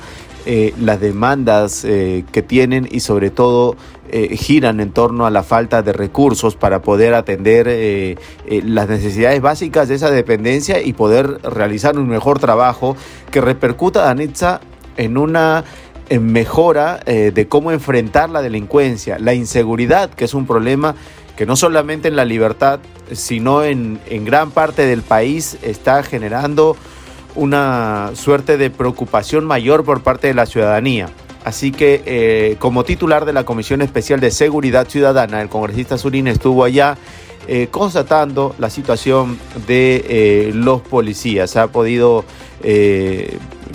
las 0.80 1.02
demandas 1.02 1.82
que 1.82 2.46
tienen 2.48 2.88
y 2.90 3.02
sobre 3.02 3.32
todo 3.32 3.76
eh, 4.10 4.38
giran 4.38 4.80
en 4.80 4.92
torno 4.92 5.26
a 5.26 5.30
la 5.30 5.44
falta 5.44 5.82
de 5.82 5.92
recursos 5.92 6.56
para 6.56 6.82
poder 6.82 7.14
atender 7.14 7.68
eh, 7.68 8.18
eh, 8.46 8.62
las 8.64 8.88
necesidades 8.88 9.42
básicas 9.42 9.88
de 9.88 9.96
esa 9.96 10.10
dependencia 10.10 10.82
y 10.82 10.94
poder 10.94 11.42
realizar 11.42 11.98
un 11.98 12.08
mejor 12.08 12.40
trabajo 12.40 12.96
que 13.32 13.42
repercuta, 13.42 14.04
Danitza, 14.04 14.62
en 14.96 15.18
una 15.18 15.64
mejora 16.22 17.02
de 17.06 17.48
cómo 17.50 17.74
enfrentar 17.74 18.30
la 18.30 18.42
delincuencia, 18.42 19.20
la 19.20 19.34
inseguridad, 19.34 20.10
que 20.10 20.24
es 20.24 20.34
un 20.34 20.48
problema 20.48 20.96
que 21.36 21.46
no 21.46 21.58
solamente 21.58 22.08
en 22.08 22.16
la 22.16 22.24
libertad, 22.24 22.80
sino 23.12 23.62
en, 23.62 24.00
en 24.08 24.24
gran 24.24 24.52
parte 24.52 24.86
del 24.86 25.02
país 25.02 25.58
está 25.64 26.02
generando 26.04 26.78
una 27.36 28.12
suerte 28.16 28.56
de 28.56 28.70
preocupación 28.70 29.44
mayor 29.46 29.84
por 29.84 30.02
parte 30.02 30.28
de 30.28 30.34
la 30.34 30.46
ciudadanía. 30.46 31.10
Así 31.48 31.72
que 31.72 32.04
eh, 32.06 32.58
como 32.60 32.84
titular 32.84 33.24
de 33.24 33.32
la 33.32 33.46
Comisión 33.46 33.82
Especial 33.82 34.20
de 34.20 34.32
Seguridad 34.32 34.90
Ciudadana, 34.90 35.42
el 35.42 35.48
congresista 35.48 35.98
Surín 35.98 36.28
estuvo 36.28 36.66
allá 36.66 36.98
eh, 37.48 37.68
constatando 37.72 38.54
la 38.60 38.70
situación 38.70 39.40
de 39.68 40.06
eh, 40.08 40.52
los 40.54 40.82
policías. 40.82 41.56
Ha 41.56 41.68
podido 41.68 42.26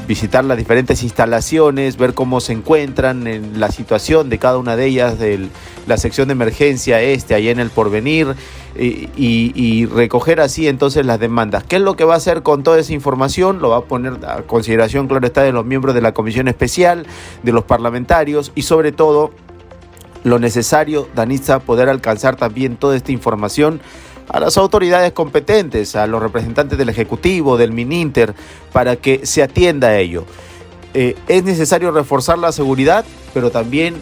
visitar 0.07 0.45
las 0.45 0.59
diferentes 0.59 1.03
instalaciones, 1.05 1.97
ver 1.97 2.13
cómo 2.13 2.41
se 2.41 2.53
encuentran 2.53 3.27
en 3.27 3.61
la 3.61 3.71
situación 3.71 4.29
de 4.29 4.39
cada 4.39 4.59
una 4.59 4.77
de 4.77 4.87
ellas, 4.87 5.19
de 5.19 5.49
la 5.87 5.97
sección 5.97 6.29
de 6.29 6.33
emergencia 6.33 7.01
este, 7.01 7.35
allá 7.35 7.53
en 7.53 7.61
el 7.61 7.71
porvenir, 7.71 8.35
y, 8.77 9.87
recoger 9.87 10.41
así 10.41 10.67
entonces 10.67 11.07
las 11.07 11.21
demandas. 11.21 11.65
¿Qué 11.65 11.77
es 11.77 11.83
lo 11.83 11.95
que 11.95 12.05
va 12.05 12.15
a 12.15 12.17
hacer 12.17 12.43
con 12.43 12.63
toda 12.63 12.81
esa 12.81 12.93
información? 12.93 13.61
Lo 13.61 13.71
va 13.71 13.79
a 13.79 13.85
poner 13.85 14.19
a 14.27 14.43
consideración, 14.43 15.07
claro 15.09 15.27
está, 15.27 15.43
de 15.43 15.53
los 15.53 15.65
miembros 15.65 15.95
de 15.95 16.03
la 16.03 16.13
comisión 16.13 16.49
especial, 16.49 17.07
de 17.43 17.53
los 17.53 17.65
parlamentarios 17.65 18.53
y 18.55 18.63
sobre 18.63 18.93
todo 18.93 19.31
lo 20.25 20.39
necesario, 20.39 21.09
Danitza, 21.15 21.61
poder 21.61 21.89
alcanzar 21.89 22.37
también 22.37 22.77
toda 22.77 22.97
esta 22.97 23.13
información 23.13 23.81
a 24.29 24.41
las 24.41 24.57
autoridades 24.57 25.13
competentes, 25.13 25.97
a 25.97 26.07
los 26.07 26.23
representantes 26.23 26.79
del 26.79 26.89
Ejecutivo, 26.89 27.57
del 27.57 27.73
MININTER, 27.73 28.35
para 28.73 28.97
que 28.97 29.27
se 29.27 29.43
atienda 29.43 29.89
a 29.89 29.99
ello. 29.99 30.25
Eh, 30.95 31.17
es 31.29 31.45
necesario 31.45 31.91
reforzar 31.91 32.39
la 32.39 32.53
seguridad, 32.53 33.05
pero 33.35 33.51
también 33.51 33.95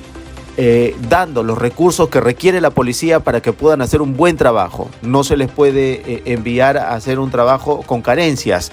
eh, 0.56 0.94
dando 1.08 1.42
los 1.42 1.56
recursos 1.56 2.08
que 2.08 2.20
requiere 2.20 2.60
la 2.60 2.70
policía 2.70 3.20
para 3.20 3.40
que 3.40 3.52
puedan 3.52 3.80
hacer 3.80 4.02
un 4.02 4.16
buen 4.16 4.36
trabajo. 4.36 4.90
No 5.02 5.24
se 5.24 5.36
les 5.36 5.50
puede 5.50 6.02
eh, 6.04 6.22
enviar 6.26 6.76
a 6.76 6.94
hacer 6.94 7.18
un 7.18 7.30
trabajo 7.30 7.82
con 7.82 8.02
carencias 8.02 8.72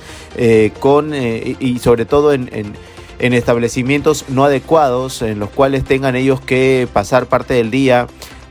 con, 0.80 1.14
y 1.16 1.80
sobre 1.80 2.06
todo 2.06 2.34
en, 2.34 2.50
en 2.52 2.74
establecimientos 3.20 4.26
no 4.30 4.44
adecuados 4.46 5.22
en 5.22 5.40
los 5.40 5.50
cuales 5.50 5.84
tengan 5.84 6.16
ellos 6.16 6.40
que 6.40 6.88
pasar 6.92 7.26
parte 7.26 7.54
del 7.54 7.72
día 7.72 8.08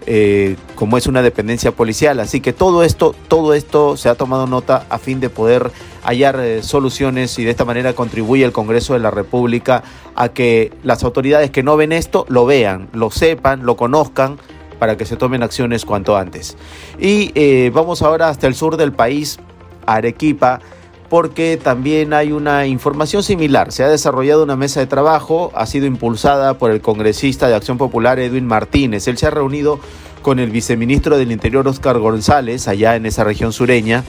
eh, 0.09 0.55
como 0.77 0.97
es 0.97 1.09
una 1.09 1.21
dependencia 1.21 1.73
policial. 1.73 2.21
Así 2.21 2.41
que 2.41 2.53
todo 2.53 2.85
esto, 2.85 3.15
todo 3.27 3.55
esto 3.55 3.97
se 3.97 4.09
ha 4.09 4.15
tomado 4.15 4.47
nota 4.47 4.87
a 4.89 4.99
fin 4.99 5.19
de 5.19 5.31
poder 5.31 5.73
hallar 6.05 6.39
eh, 6.39 6.63
soluciones 6.63 7.37
y 7.41 7.45
de 7.45 7.51
esta 7.51 7.65
manera 7.65 7.93
contribuye 7.93 8.45
el 8.45 8.53
Congreso 8.53 8.93
de 8.93 9.01
la 9.01 9.11
República 9.11 9.83
a 10.15 10.29
que 10.29 10.73
las 10.85 11.03
autoridades 11.03 11.51
que 11.51 11.65
no 11.65 11.77
ven 11.77 11.91
esto 11.91 12.25
lo 12.29 12.47
vean, 12.47 12.89
lo 12.93 13.11
sepan, 13.11 13.67
lo 13.67 13.77
conozcan 13.77 14.39
para 14.79 14.97
que 14.97 15.07
se 15.07 15.17
tomen 15.17 15.43
acciones 15.43 15.85
cuanto 15.85 16.17
antes. 16.17 16.57
Y 17.01 17.33
eh, 17.35 17.73
vamos 17.75 18.03
ahora 18.03 18.29
hasta 18.29 18.47
el 18.47 18.55
sur 18.55 18.77
del 18.77 18.93
país, 18.93 19.41
Arequipa 19.87 20.61
porque 21.09 21.59
también 21.63 22.13
hay 22.13 22.33
una 22.33 22.67
información 22.67 23.23
similar. 23.23 23.73
Se 23.73 23.85
ha 23.85 23.89
desarrollado 23.89 24.43
una 24.43 24.57
mesa 24.57 24.81
de 24.81 24.87
trabajo, 24.87 25.53
ha 25.55 25.67
sido 25.67 25.87
impulsada 25.87 26.55
por 26.59 26.71
el 26.71 26.81
congresista 26.81 27.49
de 27.49 27.55
Acción 27.55 27.79
Popular 27.79 28.19
Edwin 28.19 28.47
Martínez. 28.47 29.07
Él 29.09 29.19
se 29.19 29.27
ha 29.27 29.31
reunido 29.31 29.79
con 30.23 30.39
el 30.39 30.51
viceministro 30.51 31.17
del 31.17 31.31
Interior 31.31 31.69
Oscar 31.69 31.99
González, 31.99 32.67
allá 32.67 32.97
en 32.97 33.07
esa 33.07 33.23
región 33.23 33.53
sureña, 33.53 34.03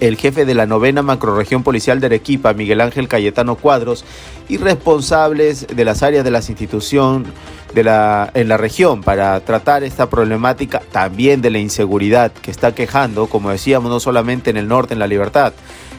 el 0.00 0.16
jefe 0.16 0.44
de 0.44 0.54
la 0.54 0.66
novena 0.66 1.02
macroregión 1.02 1.62
policial 1.62 2.00
de 2.00 2.06
Arequipa, 2.06 2.54
Miguel 2.54 2.80
Ángel 2.80 3.06
Cayetano 3.06 3.54
Cuadros, 3.54 4.04
y 4.48 4.56
responsables 4.56 5.68
de 5.68 5.84
las 5.84 6.02
áreas 6.02 6.24
de 6.24 6.32
las 6.32 6.50
instituciones 6.50 7.28
de 7.72 7.84
la, 7.84 8.30
en 8.34 8.48
la 8.48 8.56
región 8.56 9.02
para 9.02 9.38
tratar 9.40 9.84
esta 9.84 10.10
problemática 10.10 10.82
también 10.90 11.40
de 11.40 11.50
la 11.50 11.58
inseguridad 11.58 12.32
que 12.32 12.50
está 12.50 12.74
quejando, 12.74 13.28
como 13.28 13.50
decíamos, 13.50 13.90
no 13.90 14.00
solamente 14.00 14.50
en 14.50 14.56
el 14.56 14.66
norte, 14.66 14.94
en 14.94 14.98
la 14.98 15.06
libertad, 15.06 15.52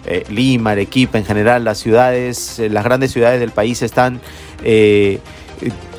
eh, 0.06 0.24
Lima, 0.30 0.72
Arequipa, 0.72 1.18
en 1.18 1.26
general, 1.26 1.64
las 1.64 1.78
ciudades, 1.78 2.60
eh, 2.60 2.70
las 2.70 2.84
grandes 2.84 3.12
ciudades 3.12 3.40
del 3.40 3.52
país 3.52 3.82
están 3.82 4.20
eh, 4.64 5.20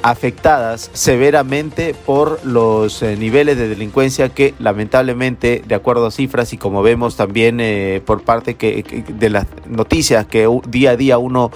afectadas 0.03 0.91
severamente 0.93 1.95
por 1.95 2.45
los 2.45 3.01
niveles 3.01 3.57
de 3.57 3.71
delincuencia 3.71 4.29
que 4.29 4.53
lamentablemente, 4.59 5.63
de 5.67 5.75
acuerdo 5.75 6.05
a 6.05 6.11
cifras 6.11 6.53
y 6.53 6.59
como 6.59 6.83
vemos 6.83 7.17
también 7.17 7.63
por 8.05 8.23
parte 8.23 8.57
que, 8.57 9.05
de 9.09 9.31
las 9.31 9.47
noticias 9.67 10.27
que 10.27 10.47
día 10.69 10.91
a 10.91 10.97
día 10.97 11.17
uno 11.17 11.51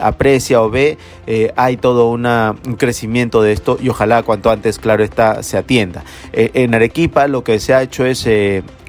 aprecia 0.00 0.60
o 0.60 0.70
ve, 0.70 0.98
hay 1.54 1.76
todo 1.76 2.10
un 2.10 2.74
crecimiento 2.76 3.40
de 3.40 3.52
esto 3.52 3.78
y 3.80 3.88
ojalá 3.90 4.24
cuanto 4.24 4.50
antes, 4.50 4.80
claro 4.80 5.04
está, 5.04 5.44
se 5.44 5.56
atienda. 5.56 6.02
en 6.32 6.74
Arequipa 6.74 7.28
lo 7.28 7.44
que 7.44 7.60
se 7.60 7.72
ha 7.72 7.82
hecho 7.82 8.04
es 8.04 8.26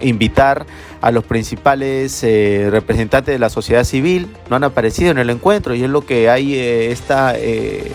invitar 0.02 0.66
a 1.08 1.12
los 1.12 1.24
principales 1.24 2.22
eh, 2.26 2.68
representantes 2.70 3.34
de 3.34 3.40
la 3.40 3.50
sociedad 3.50 3.86
civil, 3.86 4.28
no 4.50 4.58
han 4.58 4.66
aparecido 4.66 5.10
en 5.10 5.18
el 5.18 5.30
encuentro 5.30 5.74
y 5.74 5.82
es 5.82 5.90
lo 5.90 6.06
que 6.06 6.30
hay 6.30 6.56
eh, 6.56 6.92
esta 6.92 7.34
eh, 7.38 7.94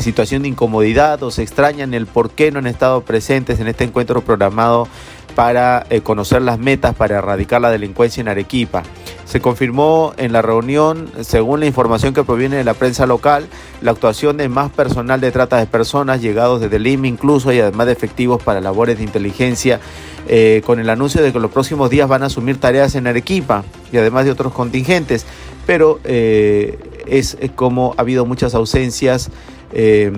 situación 0.00 0.42
de 0.42 0.48
incomodidad 0.48 1.22
o 1.22 1.30
se 1.30 1.44
extrañan 1.44 1.94
el 1.94 2.06
por 2.06 2.30
qué 2.30 2.50
no 2.50 2.58
han 2.58 2.66
estado 2.66 3.02
presentes 3.02 3.60
en 3.60 3.68
este 3.68 3.84
encuentro 3.84 4.22
programado 4.22 4.88
para 5.36 5.86
conocer 6.02 6.42
las 6.42 6.58
metas 6.58 6.96
para 6.96 7.18
erradicar 7.18 7.60
la 7.60 7.70
delincuencia 7.70 8.20
en 8.20 8.26
Arequipa. 8.26 8.82
Se 9.24 9.40
confirmó 9.40 10.12
en 10.16 10.32
la 10.32 10.42
reunión, 10.42 11.10
según 11.22 11.60
la 11.60 11.66
información 11.66 12.12
que 12.12 12.24
proviene 12.24 12.56
de 12.56 12.64
la 12.64 12.74
prensa 12.74 13.06
local, 13.06 13.46
la 13.80 13.92
actuación 13.92 14.36
de 14.36 14.48
más 14.48 14.70
personal 14.70 15.20
de 15.20 15.32
trata 15.32 15.56
de 15.56 15.66
personas 15.66 16.20
llegados 16.20 16.60
desde 16.60 16.78
Lima 16.78 17.06
incluso 17.06 17.52
y 17.52 17.58
además 17.58 17.86
de 17.86 17.92
efectivos 17.92 18.42
para 18.42 18.60
labores 18.60 18.98
de 18.98 19.04
inteligencia. 19.04 19.80
Eh, 20.26 20.62
con 20.64 20.80
el 20.80 20.88
anuncio 20.88 21.22
de 21.22 21.32
que 21.32 21.38
los 21.38 21.50
próximos 21.50 21.90
días 21.90 22.08
van 22.08 22.22
a 22.22 22.26
asumir 22.26 22.56
tareas 22.56 22.94
en 22.94 23.06
Arequipa 23.06 23.62
y 23.92 23.98
además 23.98 24.24
de 24.24 24.30
otros 24.30 24.54
contingentes, 24.54 25.26
pero 25.66 26.00
eh, 26.04 26.78
es 27.06 27.36
como 27.54 27.94
ha 27.98 28.00
habido 28.00 28.24
muchas 28.24 28.54
ausencias 28.54 29.30
eh, 29.74 30.10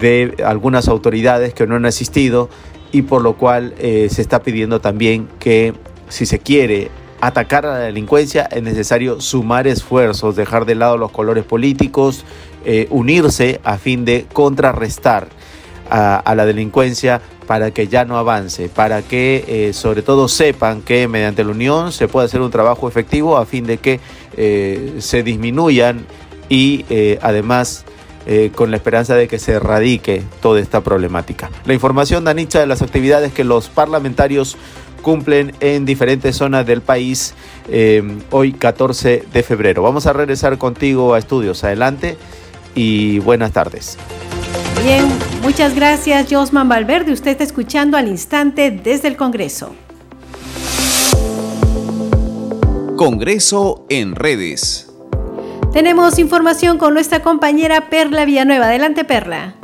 de 0.00 0.34
algunas 0.46 0.88
autoridades 0.88 1.52
que 1.52 1.66
no 1.66 1.74
han 1.74 1.84
asistido 1.84 2.48
y 2.90 3.02
por 3.02 3.20
lo 3.20 3.36
cual 3.36 3.74
se 3.78 4.22
está 4.22 4.42
pidiendo 4.42 4.80
también 4.80 5.28
que 5.38 5.74
si 6.08 6.24
se 6.24 6.38
quiere 6.38 6.90
atacar 7.20 7.66
a 7.66 7.72
la 7.72 7.78
delincuencia 7.78 8.48
es 8.50 8.62
necesario 8.62 9.20
sumar 9.20 9.66
esfuerzos, 9.66 10.36
dejar 10.36 10.64
de 10.64 10.74
lado 10.74 10.96
los 10.96 11.10
colores 11.10 11.44
políticos, 11.44 12.24
unirse 12.90 13.60
a 13.64 13.78
fin 13.78 14.04
de 14.04 14.26
contrarrestar 14.32 15.28
a, 15.90 16.34
la 16.34 16.46
delincuencia 16.46 17.20
para 17.46 17.70
que 17.70 17.88
ya 17.88 18.04
no 18.04 18.18
avance, 18.18 18.68
para 18.68 19.02
que 19.02 19.44
eh, 19.48 19.72
sobre 19.72 20.02
todo 20.02 20.28
sepan 20.28 20.82
que 20.82 21.08
mediante 21.08 21.44
la 21.44 21.50
unión 21.50 21.92
se 21.92 22.08
puede 22.08 22.26
hacer 22.26 22.40
un 22.40 22.50
trabajo 22.50 22.88
efectivo 22.88 23.38
a 23.38 23.46
fin 23.46 23.66
de 23.66 23.78
que 23.78 24.00
eh, 24.36 24.96
se 24.98 25.22
disminuyan 25.22 26.06
y 26.48 26.84
eh, 26.90 27.18
además 27.22 27.84
con 28.54 28.70
la 28.70 28.76
esperanza 28.76 29.14
de 29.14 29.26
que 29.26 29.38
se 29.38 29.52
erradique 29.52 30.22
toda 30.42 30.60
esta 30.60 30.82
problemática. 30.82 31.50
La 31.64 31.72
información, 31.72 32.24
Danicha, 32.24 32.60
de 32.60 32.66
las 32.66 32.82
actividades 32.82 33.32
que 33.32 33.42
los 33.42 33.70
parlamentarios 33.70 34.58
cumplen 35.02 35.52
en 35.60 35.84
diferentes 35.84 36.36
zonas 36.36 36.66
del 36.66 36.80
país 36.80 37.34
hoy 38.30 38.52
14 38.52 39.24
de 39.32 39.42
febrero. 39.42 39.82
Vamos 39.82 40.06
a 40.06 40.12
regresar 40.12 40.58
contigo 40.58 41.14
a 41.14 41.18
estudios. 41.18 41.64
Adelante 41.64 42.16
y 42.74 43.18
buenas 43.20 43.52
tardes. 43.52 43.98
Bien, 44.84 45.04
muchas 45.42 45.74
gracias 45.74 46.26
Josman 46.30 46.68
Valverde. 46.68 47.12
Usted 47.12 47.32
está 47.32 47.44
escuchando 47.44 47.96
al 47.96 48.08
instante 48.08 48.70
desde 48.70 49.08
el 49.08 49.16
Congreso. 49.16 49.74
Congreso 52.96 53.84
en 53.88 54.14
redes. 54.14 54.90
Tenemos 55.72 56.18
información 56.18 56.78
con 56.78 56.94
nuestra 56.94 57.22
compañera 57.22 57.90
Perla 57.90 58.24
Villanueva. 58.24 58.66
Adelante, 58.66 59.04
Perla. 59.04 59.57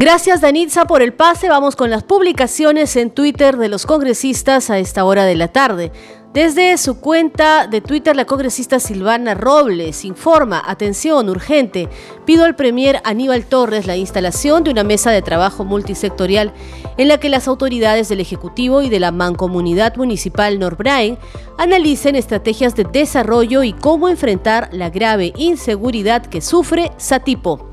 Gracias 0.00 0.40
Danitza 0.40 0.86
por 0.86 1.02
el 1.02 1.12
pase. 1.12 1.50
Vamos 1.50 1.76
con 1.76 1.90
las 1.90 2.04
publicaciones 2.04 2.96
en 2.96 3.10
Twitter 3.10 3.58
de 3.58 3.68
los 3.68 3.84
congresistas 3.84 4.70
a 4.70 4.78
esta 4.78 5.04
hora 5.04 5.26
de 5.26 5.34
la 5.34 5.48
tarde. 5.48 5.92
Desde 6.32 6.78
su 6.78 7.00
cuenta 7.00 7.66
de 7.66 7.82
Twitter, 7.82 8.16
la 8.16 8.24
congresista 8.24 8.80
Silvana 8.80 9.34
Robles 9.34 10.06
informa, 10.06 10.62
atención 10.66 11.28
urgente, 11.28 11.90
pido 12.24 12.46
al 12.46 12.56
Premier 12.56 13.02
Aníbal 13.04 13.44
Torres 13.44 13.86
la 13.86 13.98
instalación 13.98 14.64
de 14.64 14.70
una 14.70 14.84
mesa 14.84 15.10
de 15.10 15.20
trabajo 15.20 15.66
multisectorial 15.66 16.54
en 16.96 17.08
la 17.08 17.20
que 17.20 17.28
las 17.28 17.46
autoridades 17.46 18.08
del 18.08 18.20
Ejecutivo 18.20 18.80
y 18.80 18.88
de 18.88 19.00
la 19.00 19.12
Mancomunidad 19.12 19.96
Municipal 19.96 20.58
Norbrain 20.58 21.18
analicen 21.58 22.16
estrategias 22.16 22.74
de 22.74 22.84
desarrollo 22.84 23.64
y 23.64 23.74
cómo 23.74 24.08
enfrentar 24.08 24.70
la 24.72 24.88
grave 24.88 25.34
inseguridad 25.36 26.24
que 26.24 26.40
sufre 26.40 26.90
Satipo. 26.96 27.69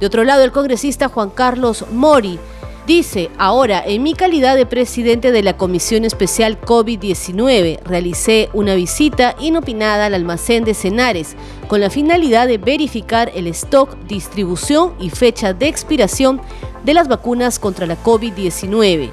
De 0.00 0.06
otro 0.06 0.24
lado, 0.24 0.44
el 0.44 0.52
congresista 0.52 1.08
Juan 1.08 1.30
Carlos 1.30 1.84
Mori 1.92 2.38
dice, 2.86 3.30
ahora, 3.36 3.82
en 3.84 4.02
mi 4.02 4.14
calidad 4.14 4.56
de 4.56 4.64
presidente 4.64 5.30
de 5.30 5.42
la 5.42 5.56
Comisión 5.56 6.04
Especial 6.04 6.58
COVID-19, 6.60 7.82
realicé 7.84 8.48
una 8.54 8.74
visita 8.74 9.34
inopinada 9.38 10.06
al 10.06 10.14
almacén 10.14 10.64
de 10.64 10.72
Cenares 10.72 11.36
con 11.66 11.80
la 11.80 11.90
finalidad 11.90 12.48
de 12.48 12.58
verificar 12.58 13.30
el 13.34 13.46
stock, 13.48 13.94
distribución 14.06 14.94
y 14.98 15.10
fecha 15.10 15.52
de 15.52 15.68
expiración 15.68 16.40
de 16.84 16.94
las 16.94 17.08
vacunas 17.08 17.58
contra 17.58 17.86
la 17.86 18.02
COVID-19. 18.02 19.10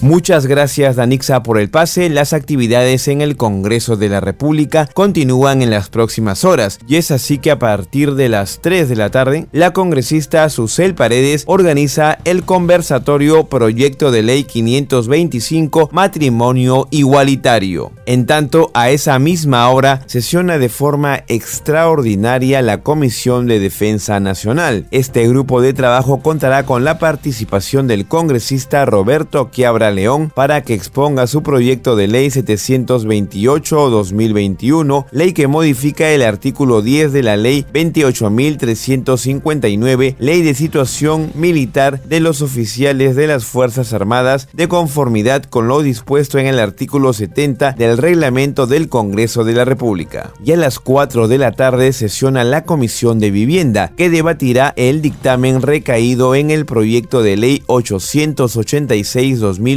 Muchas 0.01 0.45
gracias 0.45 0.95
Danixa 0.95 1.41
por 1.41 1.57
el 1.57 1.71
pase. 1.71 2.07
Las 2.09 2.31
actividades 2.31 3.07
en 3.07 3.21
el 3.21 3.35
Congreso 3.35 3.97
de 3.97 4.09
la 4.09 4.19
República 4.19 4.87
continúan 4.93 5.63
en 5.63 5.71
las 5.71 5.89
próximas 5.89 6.45
horas 6.45 6.77
y 6.87 6.97
es 6.97 7.09
así 7.09 7.39
que 7.39 7.49
a 7.49 7.57
partir 7.57 8.13
de 8.13 8.29
las 8.29 8.59
3 8.61 8.89
de 8.89 8.95
la 8.95 9.09
tarde, 9.09 9.47
la 9.51 9.73
congresista 9.73 10.47
Susel 10.49 10.93
Paredes 10.93 11.45
organiza 11.47 12.19
el 12.25 12.43
conversatorio 12.43 13.45
Proyecto 13.45 14.11
de 14.11 14.21
Ley 14.21 14.43
525 14.43 15.89
Matrimonio 15.91 16.87
Igualitario. 16.91 17.91
En 18.05 18.27
tanto, 18.27 18.69
a 18.75 18.91
esa 18.91 19.17
misma 19.17 19.67
hora 19.69 20.03
sesiona 20.05 20.59
de 20.59 20.69
forma 20.69 21.23
extraordinaria 21.27 22.61
la 22.61 22.83
Comisión 22.83 23.47
de 23.47 23.59
Defensa 23.59 24.19
Nacional. 24.19 24.85
Este 24.91 25.27
grupo 25.27 25.59
de 25.59 25.73
trabajo 25.73 26.21
contará 26.21 26.67
con 26.67 26.83
la 26.83 26.99
participación 26.99 27.87
del 27.87 28.07
congresista 28.07 28.85
Roberto 28.85 29.49
Quiabra 29.49 29.86
León 29.91 30.31
para 30.33 30.61
que 30.61 30.73
exponga 30.73 31.27
su 31.27 31.43
proyecto 31.43 31.95
de 31.95 32.07
ley 32.07 32.27
728-2021, 32.27 35.05
ley 35.11 35.33
que 35.33 35.47
modifica 35.47 36.09
el 36.09 36.21
artículo 36.21 36.81
10 36.81 37.11
de 37.13 37.23
la 37.23 37.37
ley 37.37 37.65
28.359, 37.73 40.15
ley 40.19 40.41
de 40.41 40.53
situación 40.53 41.31
militar 41.35 42.03
de 42.03 42.19
los 42.19 42.41
oficiales 42.41 43.15
de 43.15 43.27
las 43.27 43.45
Fuerzas 43.45 43.93
Armadas 43.93 44.49
de 44.53 44.67
conformidad 44.67 45.43
con 45.43 45.67
lo 45.67 45.81
dispuesto 45.81 46.39
en 46.39 46.47
el 46.47 46.59
artículo 46.59 47.13
70 47.13 47.73
del 47.73 47.97
reglamento 47.97 48.67
del 48.67 48.89
Congreso 48.89 49.43
de 49.43 49.53
la 49.53 49.65
República. 49.65 50.31
Y 50.43 50.51
a 50.51 50.57
las 50.57 50.79
4 50.79 51.27
de 51.27 51.37
la 51.37 51.51
tarde 51.51 51.93
sesiona 51.93 52.43
la 52.43 52.63
Comisión 52.63 53.19
de 53.19 53.31
Vivienda, 53.31 53.91
que 53.95 54.09
debatirá 54.09 54.73
el 54.75 55.01
dictamen 55.01 55.61
recaído 55.61 56.35
en 56.35 56.51
el 56.51 56.65
proyecto 56.65 57.21
de 57.21 57.37
ley 57.37 57.63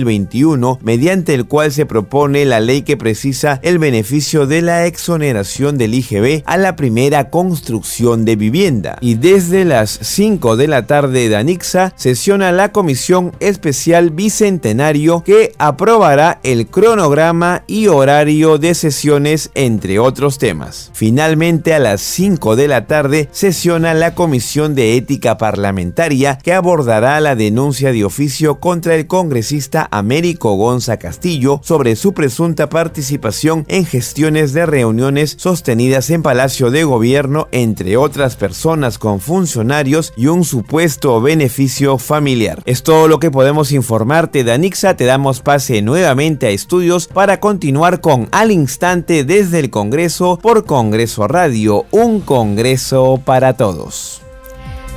886-2021 0.05 0.79
mediante 0.83 1.35
el 1.35 1.47
cual 1.47 1.73
se 1.73 1.87
propone 1.87 2.45
la 2.45 2.61
ley 2.61 2.83
que 2.83 2.97
precisa 2.97 3.61
el 3.63 3.79
beneficio 3.79 4.47
de 4.47 4.63
la 4.63 4.87
exoneración 4.87 5.79
del 5.79 5.95
IGB 5.95 6.43
a 6.47 6.57
la 6.57 6.77
primera 6.77 7.31
construcción 7.31 8.25
de 8.25 8.37
vivienda. 8.37 8.99
Y 9.01 9.15
desde 9.15 9.65
las 9.65 9.99
5 10.03 10.57
de 10.57 10.69
la 10.69 10.87
tarde 10.87 11.29
de 11.29 11.37
Anixa 11.37 11.93
sesiona 11.97 12.53
la 12.53 12.73
Comisión 12.73 13.33
Especial 13.41 14.11
Bicentenario 14.11 15.23
que 15.25 15.53
aprobará 15.59 16.41
el 16.43 16.67
cronograma 16.67 17.65
y 17.67 17.87
horario 17.87 18.59
de 18.59 18.75
sesiones 18.75 19.51
entre 19.55 19.99
otros 19.99 20.39
temas. 20.39 20.91
Finalmente 20.95 21.75
a 21.75 21.79
las 21.79 22.01
5 22.01 22.57
de 22.57 22.69
la 22.69 22.87
tarde 22.87 23.29
sesiona 23.33 23.95
la 23.95 24.15
Comisión 24.15 24.75
de 24.75 24.97
Ética 24.97 25.39
Parlamentaria 25.39 26.39
que 26.39 26.53
abordará 26.53 27.21
la 27.21 27.35
denuncia 27.35 27.93
de 27.93 28.05
oficio 28.05 28.61
contra 28.61 28.95
el 28.95 29.07
congresista 29.07 29.83
Américo 29.91 30.55
Gonza 30.55 30.99
Castillo 30.99 31.61
sobre 31.63 31.97
su 31.97 32.13
presunta 32.13 32.69
participación 32.69 33.65
en 33.69 33.85
gestiones 33.85 34.53
de 34.53 34.67
reuniones 34.67 35.37
sostenidas 35.39 36.11
en 36.11 36.23
Palacio 36.23 36.71
de 36.71 36.85
Gobierno 36.85 37.49
entre 37.53 37.97
otras 37.97 38.37
personas 38.37 38.99
con 38.99 39.21
funcionarios 39.21 40.13
y 40.17 40.27
un 40.27 40.45
supuesto 40.45 41.21
beneficio 41.21 41.99
familiar. 41.99 42.63
Es 42.65 42.83
todo 42.83 43.09
lo 43.09 43.19
que 43.19 43.31
podemos 43.31 43.73
informarte, 43.73 44.45
Danixa. 44.45 44.97
Te 44.97 45.05
damos 45.05 45.41
pase 45.41 45.83
nuevamente 45.83 46.47
a 46.47 46.51
estudios 46.51 47.07
para 47.07 47.41
continuar 47.41 48.01
con 48.01 48.29
Al 48.33 48.51
Instante 48.51 49.25
desde 49.25 49.59
el 49.59 49.71
Congreso 49.71 50.39
por 50.41 50.65
Congreso 50.65 51.27
Radio, 51.29 51.87
un 51.91 52.21
Congreso 52.21 53.21
para 53.25 53.55
todos. 53.55 54.23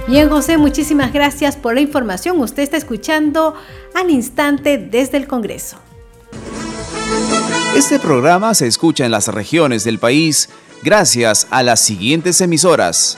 Bien, 0.08 0.30
José, 0.30 0.58
muchísimas 0.58 1.13
gracias 1.13 1.56
por 1.56 1.76
la 1.76 1.82
información. 1.82 2.39
Usted 2.39 2.63
está 2.63 2.78
escuchando 2.78 3.56
al 3.96 4.10
instante 4.10 4.78
desde 4.78 5.18
el 5.18 5.28
Congreso. 5.28 5.78
Este 7.76 8.00
programa 8.00 8.54
se 8.54 8.68
escucha 8.68 9.06
en 9.06 9.12
las 9.12 9.30
regiones 9.30 9.84
del 9.84 10.00
país 10.00 10.50
gracias 10.84 11.48
a 11.50 11.63
las 11.63 11.80
siguientes 11.80 12.42
emisoras. 12.42 13.18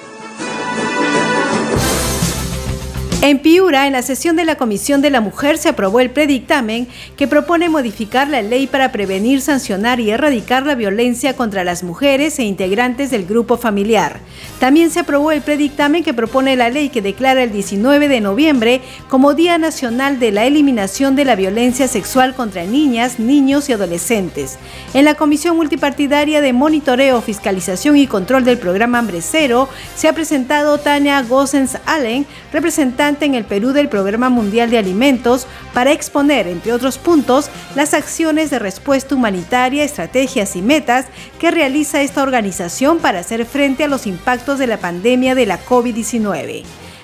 En 3.23 3.37
Piura, 3.37 3.85
en 3.85 3.93
la 3.93 4.01
sesión 4.01 4.35
de 4.35 4.45
la 4.45 4.55
Comisión 4.55 5.03
de 5.03 5.11
la 5.11 5.21
Mujer, 5.21 5.59
se 5.59 5.69
aprobó 5.69 5.99
el 5.99 6.09
predictamen 6.09 6.87
que 7.15 7.27
propone 7.27 7.69
modificar 7.69 8.27
la 8.27 8.41
ley 8.41 8.65
para 8.65 8.91
prevenir, 8.91 9.41
sancionar 9.41 9.99
y 9.99 10.09
erradicar 10.09 10.65
la 10.65 10.73
violencia 10.73 11.35
contra 11.35 11.63
las 11.63 11.83
mujeres 11.83 12.39
e 12.39 12.43
integrantes 12.45 13.11
del 13.11 13.27
grupo 13.27 13.57
familiar. 13.57 14.19
También 14.59 14.89
se 14.89 15.01
aprobó 15.01 15.31
el 15.31 15.41
predictamen 15.41 16.03
que 16.03 16.15
propone 16.15 16.55
la 16.55 16.71
ley 16.71 16.89
que 16.89 17.03
declara 17.03 17.43
el 17.43 17.51
19 17.51 18.07
de 18.07 18.21
noviembre 18.21 18.81
como 19.07 19.35
Día 19.35 19.59
Nacional 19.59 20.17
de 20.17 20.31
la 20.31 20.45
Eliminación 20.45 21.15
de 21.15 21.25
la 21.25 21.35
Violencia 21.35 21.87
Sexual 21.87 22.33
contra 22.33 22.63
Niñas, 22.63 23.19
Niños 23.19 23.69
y 23.69 23.73
Adolescentes. 23.73 24.57
En 24.95 25.05
la 25.05 25.13
Comisión 25.13 25.57
Multipartidaria 25.57 26.41
de 26.41 26.53
Monitoreo, 26.53 27.21
Fiscalización 27.21 27.97
y 27.97 28.07
Control 28.07 28.43
del 28.45 28.57
Programa 28.57 28.97
Hambre 28.97 29.21
Cero, 29.21 29.69
se 29.95 30.07
ha 30.07 30.13
presentado 30.13 30.79
Tania 30.79 31.21
Gossens 31.21 31.77
Allen, 31.85 32.25
representante 32.51 33.10
en 33.19 33.35
el 33.35 33.43
Perú 33.43 33.73
del 33.73 33.89
Programa 33.89 34.29
Mundial 34.29 34.69
de 34.69 34.77
Alimentos 34.77 35.47
para 35.73 35.91
exponer, 35.91 36.47
entre 36.47 36.73
otros 36.73 36.97
puntos, 36.97 37.49
las 37.75 37.93
acciones 37.93 38.49
de 38.49 38.59
respuesta 38.59 39.15
humanitaria, 39.15 39.83
estrategias 39.83 40.55
y 40.55 40.61
metas 40.61 41.05
que 41.39 41.51
realiza 41.51 42.01
esta 42.01 42.23
organización 42.23 42.99
para 42.99 43.19
hacer 43.19 43.45
frente 43.45 43.83
a 43.83 43.87
los 43.87 44.07
impactos 44.07 44.59
de 44.59 44.67
la 44.67 44.77
pandemia 44.77 45.35
de 45.35 45.45
la 45.45 45.63
COVID-19. 45.63 46.63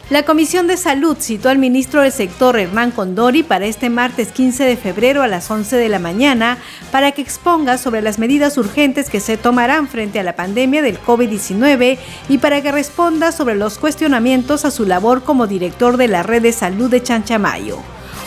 La 0.10 0.24
Comisión 0.24 0.68
de 0.68 0.78
Salud 0.78 1.18
citó 1.20 1.50
al 1.50 1.58
ministro 1.58 2.02
del 2.02 2.14
sector 2.14 2.58
Hernán 2.58 2.92
Condori 2.92 3.44
para 3.44 3.66
este 3.66 3.90
martes 3.90 4.32
15 4.32 4.64
de 4.64 4.78
febrero 4.78 5.22
a 5.22 5.28
las 5.28 5.52
11 5.52 5.76
de 5.76 5.90
la 5.90 6.00
mañana 6.00 6.60
para 6.94 7.12
que 7.12 7.22
exponga 7.22 7.78
sobre 7.78 8.02
las 8.02 8.18
medidas 8.18 8.58
urgentes 8.58 9.10
que 9.10 9.20
se 9.20 9.36
tomarán 9.36 9.90
frente 9.90 10.18
a 10.18 10.24
la 10.24 10.38
pandemia 10.38 10.82
del 10.82 10.98
COVID-19 11.02 11.98
y 12.30 12.38
para 12.38 12.62
que 12.62 12.72
responda 12.72 13.34
sobre 13.34 13.56
los 13.56 13.80
cuestionamientos 13.80 14.64
a 14.64 14.72
su 14.72 14.86
labor 14.86 15.24
como 15.24 15.46
director 15.46 15.98
de 15.98 16.08
la 16.08 16.24
Red 16.24 16.44
de 16.44 16.54
Salud 16.54 16.90
de 16.90 17.04
Chanchamayo. 17.04 17.78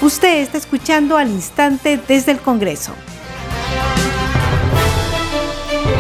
Usted 0.02 0.42
está 0.42 0.58
escuchando 0.58 1.16
al 1.16 1.30
instante 1.30 1.98
desde 2.06 2.32
el 2.32 2.40
Congreso. 2.40 2.92